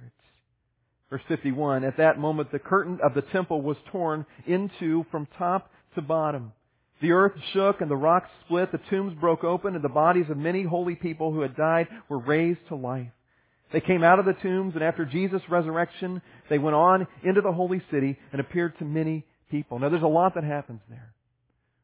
Verse 1.09 1.21
51, 1.27 1.83
At 1.83 1.97
that 1.97 2.17
moment 2.17 2.51
the 2.51 2.59
curtain 2.59 2.99
of 3.03 3.13
the 3.13 3.21
temple 3.21 3.61
was 3.61 3.77
torn 3.91 4.25
into 4.47 5.05
from 5.11 5.27
top 5.37 5.69
to 5.95 6.01
bottom. 6.01 6.53
The 7.01 7.11
earth 7.11 7.33
shook 7.51 7.81
and 7.81 7.91
the 7.91 7.95
rocks 7.95 8.29
split, 8.45 8.71
the 8.71 8.79
tombs 8.89 9.13
broke 9.19 9.43
open, 9.43 9.75
and 9.75 9.83
the 9.83 9.89
bodies 9.89 10.29
of 10.29 10.37
many 10.37 10.63
holy 10.63 10.95
people 10.95 11.33
who 11.33 11.41
had 11.41 11.55
died 11.55 11.87
were 12.07 12.19
raised 12.19 12.65
to 12.69 12.75
life. 12.75 13.11
They 13.73 13.81
came 13.81 14.03
out 14.03 14.19
of 14.19 14.25
the 14.25 14.33
tombs, 14.33 14.75
and 14.75 14.83
after 14.83 15.05
Jesus' 15.05 15.41
resurrection, 15.49 16.21
they 16.49 16.57
went 16.57 16.75
on 16.75 17.07
into 17.23 17.41
the 17.41 17.51
holy 17.51 17.81
city 17.91 18.17
and 18.31 18.39
appeared 18.39 18.77
to 18.79 18.85
many 18.85 19.25
people. 19.51 19.79
Now 19.79 19.89
there's 19.89 20.03
a 20.03 20.07
lot 20.07 20.35
that 20.35 20.43
happens 20.43 20.79
there. 20.89 21.13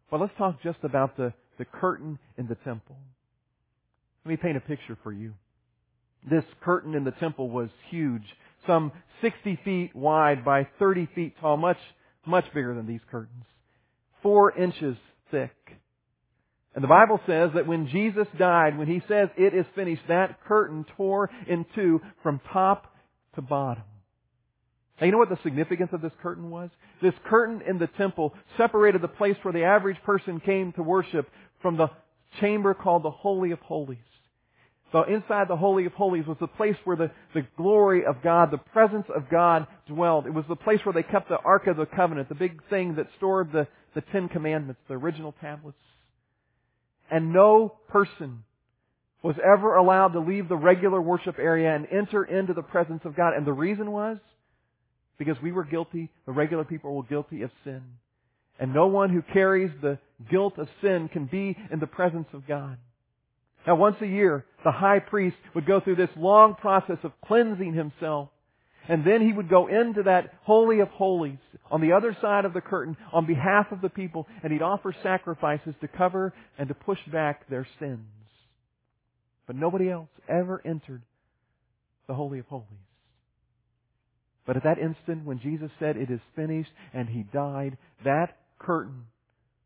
But 0.09 0.21
let's 0.21 0.33
talk 0.37 0.61
just 0.63 0.79
about 0.83 1.17
the, 1.17 1.33
the 1.57 1.65
curtain 1.65 2.17
in 2.37 2.47
the 2.47 2.55
temple. 2.55 2.95
Let 4.23 4.29
me 4.29 4.37
paint 4.37 4.57
a 4.57 4.61
picture 4.61 4.97
for 5.03 5.11
you. 5.11 5.33
This 6.29 6.45
curtain 6.61 6.95
in 6.95 7.03
the 7.03 7.11
temple 7.11 7.49
was 7.49 7.69
huge, 7.89 8.23
some 8.67 8.91
60 9.21 9.59
feet 9.65 9.95
wide 9.95 10.45
by 10.45 10.67
30 10.79 11.09
feet 11.15 11.35
tall, 11.41 11.57
much, 11.57 11.79
much 12.25 12.45
bigger 12.53 12.75
than 12.75 12.85
these 12.85 13.01
curtains 13.09 13.45
four 14.21 14.57
inches 14.57 14.97
thick. 15.29 15.51
And 16.73 16.83
the 16.83 16.87
Bible 16.87 17.19
says 17.27 17.51
that 17.55 17.67
when 17.67 17.89
Jesus 17.89 18.27
died, 18.37 18.77
when 18.77 18.87
He 18.87 19.01
says 19.07 19.29
it 19.37 19.53
is 19.53 19.65
finished, 19.75 20.03
that 20.07 20.43
curtain 20.47 20.85
tore 20.95 21.29
in 21.47 21.65
two 21.75 22.01
from 22.23 22.39
top 22.53 22.93
to 23.35 23.41
bottom. 23.41 23.83
Now 24.99 25.05
you 25.05 25.11
know 25.11 25.17
what 25.17 25.29
the 25.29 25.39
significance 25.43 25.89
of 25.93 26.01
this 26.01 26.11
curtain 26.21 26.49
was? 26.49 26.69
This 27.01 27.13
curtain 27.25 27.61
in 27.67 27.79
the 27.79 27.87
temple 27.87 28.33
separated 28.55 29.01
the 29.01 29.07
place 29.07 29.35
where 29.41 29.53
the 29.53 29.63
average 29.63 29.97
person 30.05 30.39
came 30.39 30.71
to 30.73 30.83
worship 30.83 31.27
from 31.61 31.75
the 31.75 31.87
chamber 32.39 32.73
called 32.73 33.03
the 33.03 33.11
Holy 33.11 33.51
of 33.51 33.59
Holies. 33.59 33.97
So 34.91 35.03
inside 35.03 35.47
the 35.47 35.55
Holy 35.55 35.85
of 35.85 35.93
Holies 35.93 36.27
was 36.27 36.37
the 36.39 36.47
place 36.47 36.75
where 36.83 36.97
the, 36.97 37.11
the 37.33 37.47
glory 37.55 38.03
of 38.05 38.21
God, 38.21 38.51
the 38.51 38.57
presence 38.57 39.05
of 39.15 39.29
God 39.29 39.67
dwelled. 39.87 40.27
It 40.27 40.33
was 40.33 40.43
the 40.49 40.55
place 40.55 40.79
where 40.83 40.93
they 40.93 41.03
kept 41.03 41.29
the 41.29 41.37
Ark 41.37 41.67
of 41.67 41.77
the 41.77 41.85
Covenant, 41.85 42.27
the 42.27 42.35
big 42.35 42.61
thing 42.69 42.95
that 42.95 43.07
stored 43.17 43.53
the, 43.53 43.67
the 43.95 44.01
Ten 44.11 44.27
Commandments, 44.27 44.81
the 44.87 44.95
original 44.95 45.33
tablets. 45.39 45.77
And 47.09 47.31
no 47.31 47.73
person 47.87 48.43
was 49.23 49.35
ever 49.37 49.75
allowed 49.75 50.09
to 50.09 50.19
leave 50.19 50.49
the 50.49 50.57
regular 50.57 51.01
worship 51.01 51.37
area 51.39 51.73
and 51.73 51.87
enter 51.91 52.23
into 52.23 52.53
the 52.53 52.61
presence 52.61 53.01
of 53.05 53.15
God. 53.15 53.33
And 53.33 53.45
the 53.45 53.53
reason 53.53 53.91
was 53.91 54.17
because 55.17 55.37
we 55.41 55.51
were 55.51 55.63
guilty, 55.63 56.09
the 56.25 56.31
regular 56.31 56.65
people 56.65 56.93
were 56.93 57.03
guilty 57.03 57.43
of 57.43 57.51
sin. 57.63 57.81
And 58.59 58.73
no 58.73 58.87
one 58.87 59.09
who 59.09 59.21
carries 59.33 59.71
the 59.81 59.99
guilt 60.29 60.57
of 60.57 60.67
sin 60.81 61.09
can 61.11 61.25
be 61.25 61.55
in 61.71 61.79
the 61.79 61.87
presence 61.87 62.27
of 62.33 62.47
God. 62.47 62.77
Now 63.65 63.75
once 63.75 63.97
a 64.01 64.07
year, 64.07 64.45
the 64.63 64.71
high 64.71 64.99
priest 64.99 65.37
would 65.53 65.65
go 65.65 65.79
through 65.79 65.97
this 65.97 66.09
long 66.17 66.55
process 66.55 66.97
of 67.03 67.11
cleansing 67.25 67.73
himself. 67.73 68.29
And 68.87 69.05
then 69.05 69.21
he 69.21 69.31
would 69.31 69.49
go 69.49 69.67
into 69.67 70.03
that 70.03 70.33
Holy 70.43 70.79
of 70.79 70.87
Holies 70.89 71.37
on 71.69 71.81
the 71.81 71.93
other 71.93 72.17
side 72.19 72.45
of 72.45 72.53
the 72.53 72.61
curtain 72.61 72.97
on 73.13 73.27
behalf 73.27 73.67
of 73.71 73.81
the 73.81 73.89
people 73.89 74.27
and 74.43 74.51
he'd 74.51 74.63
offer 74.63 74.93
sacrifices 75.03 75.75
to 75.81 75.87
cover 75.87 76.33
and 76.57 76.67
to 76.67 76.73
push 76.73 76.99
back 77.11 77.47
their 77.47 77.67
sins. 77.79 77.99
But 79.45 79.55
nobody 79.55 79.89
else 79.89 80.09
ever 80.27 80.61
entered 80.65 81.03
the 82.07 82.15
Holy 82.15 82.39
of 82.39 82.47
Holies. 82.47 82.65
But 84.45 84.57
at 84.57 84.63
that 84.63 84.79
instant 84.79 85.25
when 85.25 85.39
Jesus 85.39 85.69
said, 85.79 85.97
it 85.97 86.09
is 86.09 86.19
finished, 86.35 86.71
and 86.93 87.07
he 87.07 87.23
died, 87.23 87.77
that 88.03 88.37
curtain 88.59 89.05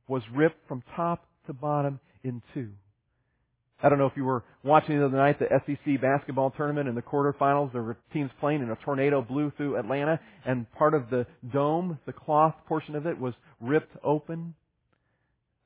was 0.08 0.22
ripped 0.34 0.68
from 0.68 0.84
top 0.96 1.26
to 1.48 1.54
bottom 1.54 2.00
in 2.24 2.42
two. 2.54 2.72
I 3.84 3.90
don't 3.90 4.00
know 4.00 4.06
if 4.06 4.16
you 4.16 4.24
were 4.24 4.44
watching 4.64 4.98
the 4.98 5.06
other 5.06 5.18
night 5.18 5.38
the 5.38 5.48
SEC 5.66 6.02
basketball 6.02 6.52
tournament 6.52 6.88
in 6.88 6.96
the 6.96 7.02
quarterfinals. 7.02 7.74
There 7.74 7.84
were 7.84 7.98
teams 8.14 8.32
playing 8.40 8.62
and 8.62 8.72
a 8.72 8.78
tornado 8.84 9.22
blew 9.22 9.52
through 9.58 9.78
Atlanta 9.78 10.20
and 10.46 10.72
part 10.74 10.94
of 10.94 11.10
the 11.10 11.28
dome, 11.52 12.00
the 12.06 12.14
cloth 12.14 12.56
portion 12.68 12.96
of 12.96 13.06
it 13.06 13.20
was 13.20 13.34
ripped 13.60 13.96
open. 14.04 14.56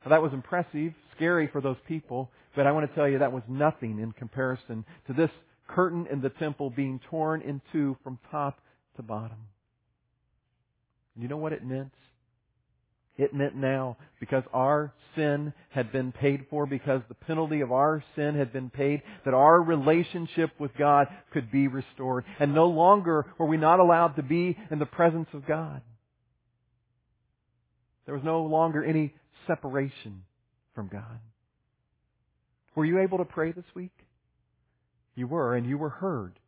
Now, 0.04 0.12
that 0.12 0.22
was 0.22 0.34
impressive, 0.34 0.94
scary 1.16 1.48
for 1.52 1.62
those 1.62 1.78
people, 1.88 2.32
but 2.56 2.66
I 2.66 2.72
want 2.72 2.90
to 2.90 2.96
tell 2.96 3.08
you 3.08 3.20
that 3.20 3.32
was 3.32 3.44
nothing 3.48 4.00
in 4.00 4.12
comparison 4.14 4.86
to 5.08 5.14
this 5.14 5.30
curtain 5.68 6.08
in 6.12 6.22
the 6.22 6.30
temple 6.30 6.72
being 6.72 7.00
torn 7.10 7.42
in 7.42 7.62
two 7.72 7.96
from 8.04 8.18
top 8.32 8.60
to 8.96 9.04
bottom. 9.04 9.38
You 11.16 11.28
know 11.28 11.38
what 11.38 11.54
it 11.54 11.66
meant? 11.66 11.92
It 13.20 13.34
meant 13.34 13.54
now 13.54 13.98
because 14.22 14.44
our 14.54 14.94
sin 15.14 15.54
had 15.72 15.92
been 15.92 16.14
paid 16.14 16.46
for, 16.50 16.66
because 16.66 17.02
the 17.10 17.16
penalty 17.16 17.60
of 17.60 17.70
our 17.70 18.02
sin 18.16 18.34
had 18.34 18.54
been 18.54 18.70
paid, 18.70 19.02
that 19.26 19.34
our 19.34 19.62
relationship 19.62 20.52
with 20.58 20.72
God 20.78 21.08
could 21.34 21.52
be 21.52 21.68
restored. 21.68 22.24
And 22.40 22.56
no 22.56 22.68
longer 22.68 23.26
were 23.38 23.46
we 23.46 23.58
not 23.58 23.82
allowed 23.82 24.16
to 24.16 24.24
be 24.24 24.58
in 24.72 24.80
the 24.80 24.86
presence 24.86 25.28
of 25.34 25.46
God. 25.46 25.82
There 28.06 28.16
was 28.16 28.24
no 28.24 28.44
longer 28.44 28.86
any 28.86 29.14
separation 29.48 30.24
from 30.74 30.88
God. 30.88 31.20
Were 32.74 32.86
you 32.86 33.00
able 33.02 33.18
to 33.18 33.26
pray 33.26 33.52
this 33.52 33.66
week? 33.76 33.92
You 35.16 35.28
were, 35.28 35.56
and 35.58 35.68
you 35.68 35.78
were 35.78 35.90
heard 35.90 36.40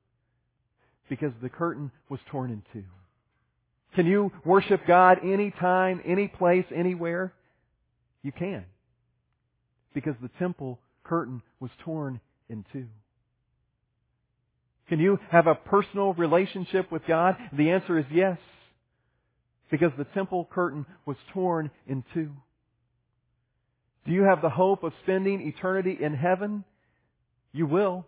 because 1.10 1.34
the 1.42 1.50
curtain 1.50 1.92
was 2.08 2.22
torn 2.32 2.50
in 2.50 2.64
two. 2.72 2.86
Can 3.96 4.06
you 4.06 4.32
worship 4.46 4.82
God 4.88 5.20
anytime, 5.24 6.02
any 6.06 6.28
place, 6.28 6.66
anywhere? 6.74 7.34
You 8.24 8.32
can. 8.32 8.66
Because 9.94 10.16
the 10.22 10.30
temple 10.40 10.80
curtain 11.04 11.42
was 11.60 11.72
torn 11.84 12.22
in 12.50 12.66
two. 12.72 12.88
Can 14.88 15.00
you 15.00 15.20
have 15.30 15.48
a 15.48 15.56
personal 15.56 16.14
relationship 16.14 16.92
with 16.92 17.02
God? 17.08 17.36
The 17.54 17.72
answer 17.72 17.98
is 18.00 18.06
yes. 18.12 18.38
Because 19.70 19.92
the 19.98 20.06
temple 20.06 20.48
curtain 20.52 20.86
was 21.06 21.18
torn 21.34 21.70
in 21.88 22.04
two. 22.14 22.32
Do 24.06 24.12
you 24.12 24.24
have 24.24 24.42
the 24.42 24.50
hope 24.50 24.84
of 24.84 24.94
spending 25.04 25.48
eternity 25.48 25.98
in 26.02 26.14
heaven? 26.14 26.64
You 27.54 27.68
will. 27.68 28.06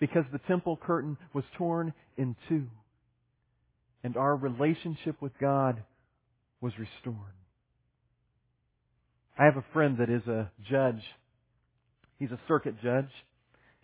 Because 0.00 0.24
the 0.32 0.40
temple 0.40 0.78
curtain 0.82 1.16
was 1.32 1.44
torn 1.56 1.92
in 2.16 2.36
two 2.48 2.66
and 4.04 4.16
our 4.16 4.34
relationship 4.36 5.20
with 5.20 5.32
God 5.40 5.82
was 6.60 6.72
restored. 6.78 7.16
I 9.38 9.44
have 9.44 9.56
a 9.56 9.64
friend 9.72 9.98
that 9.98 10.10
is 10.10 10.26
a 10.26 10.50
judge. 10.70 11.02
He's 12.18 12.30
a 12.30 12.40
circuit 12.46 12.74
judge. 12.82 13.08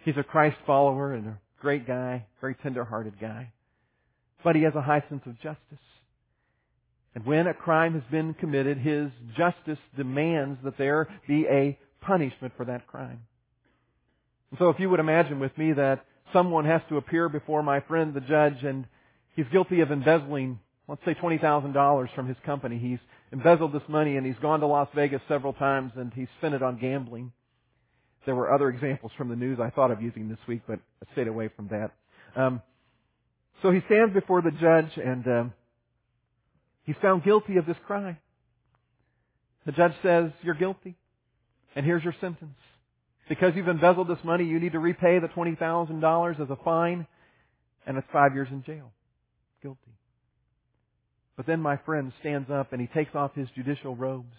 He's 0.04 0.16
a 0.16 0.22
Christ 0.22 0.56
follower 0.66 1.12
and 1.14 1.26
a 1.26 1.38
great 1.60 1.86
guy, 1.86 2.26
very 2.40 2.54
tender-hearted 2.62 3.20
guy. 3.20 3.52
but 4.44 4.56
he 4.56 4.62
has 4.62 4.74
a 4.74 4.82
high 4.82 5.02
sense 5.08 5.22
of 5.26 5.34
justice. 5.40 5.84
And 7.14 7.26
when 7.26 7.46
a 7.46 7.54
crime 7.54 7.94
has 7.94 8.02
been 8.10 8.34
committed, 8.34 8.78
his 8.78 9.10
justice 9.36 9.78
demands 9.96 10.58
that 10.64 10.78
there 10.78 11.08
be 11.26 11.46
a 11.46 11.78
punishment 12.00 12.52
for 12.56 12.64
that 12.66 12.86
crime. 12.86 13.22
And 14.50 14.58
so 14.58 14.68
if 14.68 14.78
you 14.78 14.88
would 14.90 15.00
imagine 15.00 15.40
with 15.40 15.56
me 15.58 15.72
that 15.72 16.04
someone 16.32 16.64
has 16.64 16.80
to 16.88 16.96
appear 16.96 17.28
before 17.28 17.62
my 17.62 17.80
friend 17.80 18.14
the 18.14 18.20
judge 18.20 18.62
and 18.62 18.86
he's 19.38 19.46
guilty 19.52 19.82
of 19.82 19.92
embezzling, 19.92 20.58
let's 20.88 21.00
say 21.04 21.14
$20,000 21.14 22.14
from 22.16 22.26
his 22.26 22.36
company. 22.44 22.76
He's 22.76 22.98
embezzled 23.30 23.72
this 23.72 23.84
money 23.86 24.16
and 24.16 24.26
he's 24.26 24.38
gone 24.42 24.58
to 24.60 24.66
Las 24.66 24.88
Vegas 24.96 25.20
several 25.28 25.52
times 25.52 25.92
and 25.94 26.12
he's 26.12 26.26
spent 26.38 26.56
it 26.56 26.62
on 26.62 26.76
gambling. 26.76 27.30
There 28.26 28.34
were 28.34 28.52
other 28.52 28.68
examples 28.68 29.12
from 29.16 29.28
the 29.28 29.36
news 29.36 29.60
I 29.60 29.70
thought 29.70 29.92
of 29.92 30.02
using 30.02 30.28
this 30.28 30.40
week, 30.48 30.62
but 30.66 30.80
I 31.00 31.12
stayed 31.12 31.28
away 31.28 31.50
from 31.54 31.68
that. 31.68 31.92
Um, 32.34 32.62
so 33.62 33.70
he 33.70 33.80
stands 33.86 34.12
before 34.12 34.42
the 34.42 34.50
judge 34.50 34.90
and 34.96 35.24
um, 35.28 35.52
he's 36.82 36.96
found 37.00 37.22
guilty 37.22 37.58
of 37.58 37.66
this 37.66 37.76
crime. 37.86 38.18
The 39.66 39.72
judge 39.72 39.94
says, 40.02 40.32
you're 40.42 40.56
guilty 40.56 40.96
and 41.76 41.86
here's 41.86 42.02
your 42.02 42.14
sentence. 42.20 42.58
Because 43.28 43.54
you've 43.54 43.68
embezzled 43.68 44.08
this 44.08 44.24
money, 44.24 44.46
you 44.46 44.58
need 44.58 44.72
to 44.72 44.80
repay 44.80 45.20
the 45.20 45.28
$20,000 45.28 46.40
as 46.40 46.50
a 46.50 46.56
fine, 46.64 47.06
and 47.86 47.96
it's 47.96 48.06
five 48.10 48.34
years 48.34 48.48
in 48.50 48.64
jail. 48.64 48.90
Guilty. 49.62 49.96
But 51.36 51.46
then 51.46 51.60
my 51.60 51.76
friend 51.78 52.12
stands 52.20 52.50
up 52.50 52.72
and 52.72 52.80
he 52.80 52.88
takes 52.88 53.14
off 53.14 53.34
his 53.34 53.48
judicial 53.54 53.94
robes. 53.94 54.34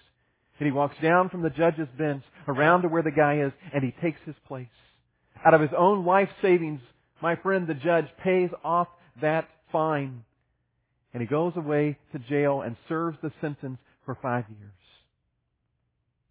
And 0.59 0.65
he 0.65 0.73
walks 0.73 0.95
down 1.01 1.29
from 1.29 1.41
the 1.41 1.49
judge's 1.49 1.87
bench 1.97 2.23
around 2.47 2.81
to 2.81 2.89
where 2.89 3.03
the 3.03 3.11
guy 3.11 3.39
is 3.39 3.53
and 3.73 3.83
he 3.83 3.93
takes 4.01 4.19
his 4.25 4.35
place. 4.47 4.67
Out 5.45 5.53
of 5.53 5.61
his 5.61 5.71
own 5.77 6.05
life 6.05 6.29
savings, 6.41 6.81
my 7.21 7.35
friend 7.37 7.67
the 7.67 7.73
judge 7.73 8.07
pays 8.23 8.49
off 8.63 8.87
that 9.21 9.47
fine. 9.71 10.25
And 11.13 11.21
he 11.21 11.27
goes 11.27 11.53
away 11.55 11.97
to 12.11 12.19
jail 12.19 12.61
and 12.61 12.75
serves 12.89 13.17
the 13.21 13.31
sentence 13.39 13.79
for 14.05 14.17
five 14.21 14.45
years. 14.49 14.71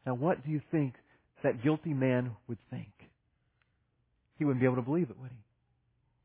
Now 0.06 0.14
what 0.14 0.44
do 0.44 0.50
you 0.50 0.60
think 0.70 0.94
that 1.42 1.62
guilty 1.62 1.94
man 1.94 2.32
would 2.48 2.58
think. 2.70 2.92
He 4.38 4.44
wouldn't 4.44 4.60
be 4.60 4.66
able 4.66 4.76
to 4.76 4.82
believe 4.82 5.10
it, 5.10 5.18
would 5.18 5.30
he? 5.30 5.36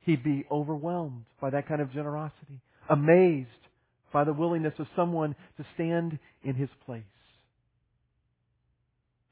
He'd 0.03 0.23
be 0.23 0.45
overwhelmed 0.51 1.25
by 1.41 1.49
that 1.51 1.67
kind 1.67 1.81
of 1.81 1.91
generosity, 1.93 2.61
amazed 2.89 3.49
by 4.11 4.23
the 4.23 4.33
willingness 4.33 4.73
of 4.77 4.87
someone 4.95 5.35
to 5.57 5.65
stand 5.73 6.19
in 6.43 6.55
his 6.55 6.69
place. 6.85 7.03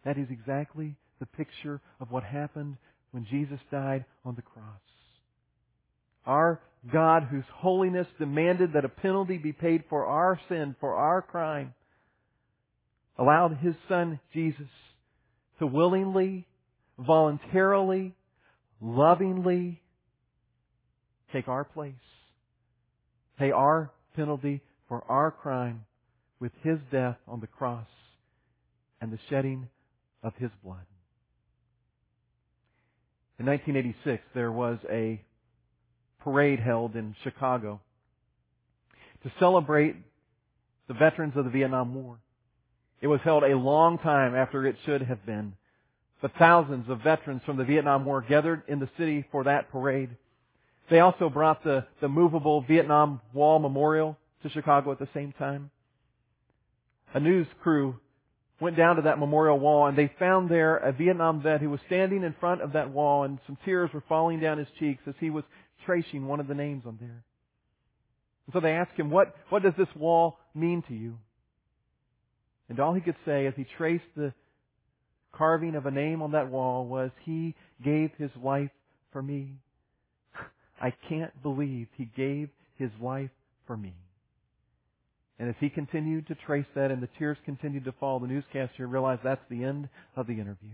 That 0.05 0.17
is 0.17 0.27
exactly 0.29 0.95
the 1.19 1.25
picture 1.25 1.81
of 1.99 2.09
what 2.09 2.23
happened 2.23 2.77
when 3.11 3.27
Jesus 3.29 3.59
died 3.69 4.05
on 4.25 4.35
the 4.35 4.41
cross. 4.41 4.65
Our 6.25 6.61
God, 6.91 7.27
whose 7.29 7.43
holiness 7.53 8.07
demanded 8.17 8.73
that 8.73 8.85
a 8.85 8.89
penalty 8.89 9.37
be 9.37 9.53
paid 9.53 9.83
for 9.89 10.05
our 10.05 10.39
sin, 10.49 10.75
for 10.79 10.95
our 10.95 11.21
crime, 11.21 11.73
allowed 13.19 13.57
His 13.57 13.75
Son, 13.87 14.19
Jesus, 14.33 14.67
to 15.59 15.67
willingly, 15.67 16.47
voluntarily, 16.97 18.15
lovingly 18.79 19.80
take 21.31 21.47
our 21.47 21.63
place, 21.63 21.93
pay 23.37 23.51
our 23.51 23.91
penalty 24.15 24.61
for 24.87 25.03
our 25.09 25.31
crime 25.31 25.85
with 26.39 26.51
His 26.63 26.77
death 26.91 27.17
on 27.27 27.39
the 27.39 27.47
cross 27.47 27.87
and 28.99 29.11
the 29.11 29.19
shedding 29.29 29.67
of 30.23 30.33
His 30.35 30.51
blood. 30.63 30.85
In 33.39 33.45
1986, 33.47 34.23
there 34.35 34.51
was 34.51 34.77
a 34.89 35.21
parade 36.23 36.59
held 36.59 36.95
in 36.95 37.15
Chicago 37.23 37.81
to 39.23 39.31
celebrate 39.39 39.95
the 40.87 40.93
veterans 40.93 41.33
of 41.35 41.45
the 41.45 41.51
Vietnam 41.51 41.95
War. 41.95 42.17
It 43.01 43.07
was 43.07 43.19
held 43.23 43.43
a 43.43 43.57
long 43.57 43.97
time 43.97 44.35
after 44.35 44.65
it 44.67 44.75
should 44.85 45.01
have 45.01 45.25
been. 45.25 45.53
But 46.21 46.33
thousands 46.37 46.87
of 46.89 47.01
veterans 47.01 47.41
from 47.45 47.57
the 47.57 47.63
Vietnam 47.63 48.05
War 48.05 48.21
gathered 48.21 48.61
in 48.67 48.79
the 48.79 48.89
city 48.97 49.25
for 49.31 49.45
that 49.45 49.71
parade. 49.71 50.09
They 50.89 50.99
also 50.99 51.29
brought 51.29 51.63
the, 51.63 51.85
the 52.01 52.09
movable 52.09 52.61
Vietnam 52.61 53.21
Wall 53.33 53.59
Memorial 53.59 54.17
to 54.43 54.49
Chicago 54.49 54.91
at 54.91 54.99
the 54.99 55.07
same 55.13 55.33
time. 55.33 55.71
A 57.13 57.19
news 57.19 57.47
crew 57.61 57.99
went 58.59 58.77
down 58.77 58.97
to 58.97 59.01
that 59.03 59.19
memorial 59.19 59.59
wall 59.59 59.87
and 59.87 59.97
they 59.97 60.11
found 60.19 60.49
there 60.49 60.77
a 60.77 60.91
Vietnam 60.91 61.41
vet 61.41 61.61
who 61.61 61.69
was 61.69 61.79
standing 61.87 62.23
in 62.23 62.35
front 62.39 62.61
of 62.61 62.73
that 62.73 62.91
wall 62.91 63.23
and 63.23 63.39
some 63.47 63.57
tears 63.65 63.89
were 63.93 64.03
falling 64.07 64.39
down 64.39 64.57
his 64.57 64.67
cheeks 64.79 65.01
as 65.07 65.15
he 65.19 65.29
was 65.29 65.43
tracing 65.85 66.27
one 66.27 66.39
of 66.39 66.47
the 66.47 66.53
names 66.53 66.83
on 66.85 66.97
there. 66.99 67.23
And 68.45 68.53
so 68.53 68.59
they 68.59 68.71
asked 68.71 68.97
him, 68.97 69.09
what, 69.09 69.35
what 69.49 69.63
does 69.63 69.73
this 69.77 69.87
wall 69.95 70.37
mean 70.53 70.83
to 70.87 70.93
you? 70.93 71.17
And 72.69 72.79
all 72.79 72.93
he 72.93 73.01
could 73.01 73.15
say 73.25 73.47
as 73.47 73.53
he 73.55 73.65
traced 73.77 74.05
the 74.15 74.33
carving 75.31 75.75
of 75.75 75.85
a 75.85 75.91
name 75.91 76.21
on 76.21 76.31
that 76.31 76.49
wall 76.49 76.85
was, 76.85 77.11
He 77.23 77.55
gave 77.83 78.11
His 78.17 78.31
life 78.41 78.71
for 79.11 79.21
me. 79.21 79.55
I 80.81 80.93
can't 81.07 81.41
believe 81.43 81.87
He 81.95 82.05
gave 82.05 82.49
His 82.77 82.91
life 82.99 83.29
for 83.67 83.77
me. 83.77 83.93
And 85.41 85.49
as 85.49 85.55
he 85.59 85.69
continued 85.69 86.27
to 86.27 86.35
trace 86.35 86.67
that 86.75 86.91
and 86.91 87.01
the 87.01 87.09
tears 87.17 87.37
continued 87.45 87.85
to 87.85 87.93
fall, 87.93 88.19
the 88.19 88.27
newscaster 88.27 88.85
realized 88.85 89.21
that's 89.23 89.41
the 89.49 89.63
end 89.63 89.89
of 90.15 90.27
the 90.27 90.33
interview. 90.33 90.69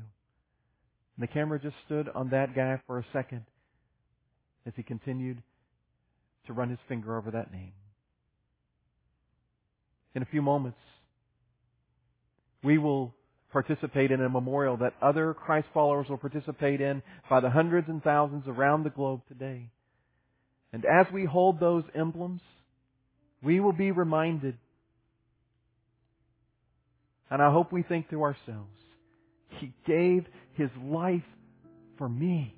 And 1.16 1.24
the 1.24 1.28
camera 1.28 1.58
just 1.58 1.78
stood 1.86 2.10
on 2.14 2.32
that 2.32 2.54
guy 2.54 2.82
for 2.86 3.00
a 3.00 3.06
second 3.14 3.46
as 4.66 4.74
he 4.76 4.84
continued 4.84 5.42
to 6.48 6.54
run 6.54 6.70
his 6.70 6.80
finger 6.90 7.18
over 7.18 7.32
that 7.32 7.50
name. 7.50 7.72
In 10.16 10.22
a 10.22 10.26
few 10.26 10.42
moments, 10.42 10.80
we 12.62 12.78
will 12.78 13.14
participate 13.54 14.12
in 14.12 14.22
a 14.22 14.28
memorial 14.28 14.76
that 14.78 14.96
other 15.02 15.34
Christ 15.34 15.68
followers 15.74 16.08
will 16.10 16.18
participate 16.18 16.82
in 16.82 17.02
by 17.30 17.40
the 17.40 17.50
hundreds 17.50 17.88
and 17.88 18.04
thousands 18.04 18.44
around 18.48 18.84
the 18.84 18.90
globe 18.90 19.22
today. 19.30 19.70
And 20.74 20.86
as 20.86 21.12
we 21.12 21.26
hold 21.26 21.60
those 21.60 21.84
emblems, 21.96 22.42
we 23.42 23.60
will 23.60 23.74
be 23.74 23.92
reminded, 23.92 24.58
and 27.30 27.42
I 27.42 27.52
hope 27.52 27.72
we 27.72 27.84
think 27.84 28.10
to 28.10 28.24
ourselves, 28.24 28.70
He 29.60 29.74
gave 29.86 30.26
His 30.56 30.70
life 30.84 31.24
for 31.98 32.10
me. 32.10 32.54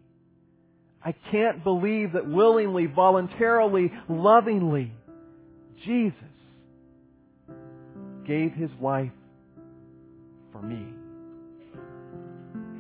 I 1.03 1.13
can't 1.31 1.63
believe 1.63 2.13
that 2.13 2.27
willingly, 2.27 2.85
voluntarily, 2.87 3.91
lovingly, 4.09 4.91
Jesus 5.85 6.13
gave 8.25 8.53
His 8.53 8.69
life 8.81 9.11
for 10.51 10.61
me. 10.61 10.85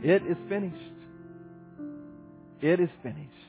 It 0.03 0.23
is 0.23 0.37
finished. 0.47 0.75
It 2.61 2.79
is 2.79 2.89
finished 3.03 3.48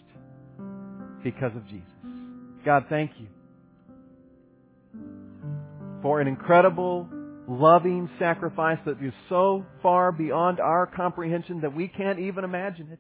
because 1.23 1.55
of 1.57 1.67
Jesus. 1.69 1.89
God, 2.65 2.87
thank 2.89 3.13
you 3.19 3.27
for 6.03 6.21
an 6.21 6.29
incredible, 6.29 7.09
loving 7.49 8.09
sacrifice 8.19 8.79
that 8.87 9.03
is 9.03 9.13
so 9.29 9.65
far 9.83 10.13
beyond 10.13 10.61
our 10.61 10.87
comprehension 10.87 11.61
that 11.63 11.75
we 11.75 11.89
can't 11.89 12.19
even 12.19 12.45
imagine 12.45 12.89
it. 12.93 12.99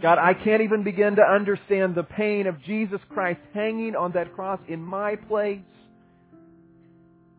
God, 0.00 0.18
I 0.18 0.32
can't 0.32 0.62
even 0.62 0.84
begin 0.84 1.16
to 1.16 1.22
understand 1.22 1.94
the 1.94 2.04
pain 2.04 2.46
of 2.46 2.62
Jesus 2.62 3.00
Christ 3.10 3.40
hanging 3.52 3.96
on 3.96 4.12
that 4.12 4.32
cross 4.34 4.60
in 4.68 4.80
my 4.80 5.16
place. 5.16 5.60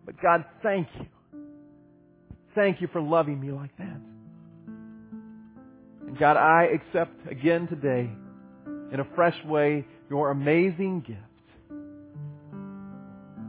But 0.05 0.21
God, 0.21 0.43
thank 0.61 0.87
you 0.99 1.05
Thank 2.55 2.81
you 2.81 2.87
for 2.91 3.01
loving 3.01 3.39
me 3.39 3.51
like 3.51 3.75
that. 3.77 4.01
God, 6.17 6.37
I 6.37 6.69
accept 6.73 7.29
again 7.29 7.67
today, 7.67 8.09
in 8.91 8.99
a 8.99 9.07
fresh 9.15 9.35
way, 9.45 9.85
your 10.09 10.31
amazing 10.31 11.01
gift 11.01 11.19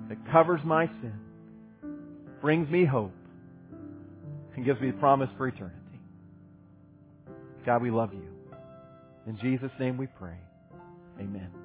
that 0.08 0.32
covers 0.32 0.60
my 0.64 0.86
sin, 0.86 1.14
brings 2.40 2.68
me 2.68 2.84
hope, 2.84 3.12
and 4.56 4.64
gives 4.64 4.80
me 4.80 4.90
the 4.90 4.98
promise 4.98 5.30
for 5.38 5.48
eternity. 5.48 5.76
God, 7.64 7.82
we 7.82 7.90
love 7.90 8.12
you. 8.12 8.26
In 9.26 9.38
Jesus' 9.38 9.70
name 9.78 9.96
we 9.96 10.06
pray. 10.06 10.36
Amen. 11.20 11.59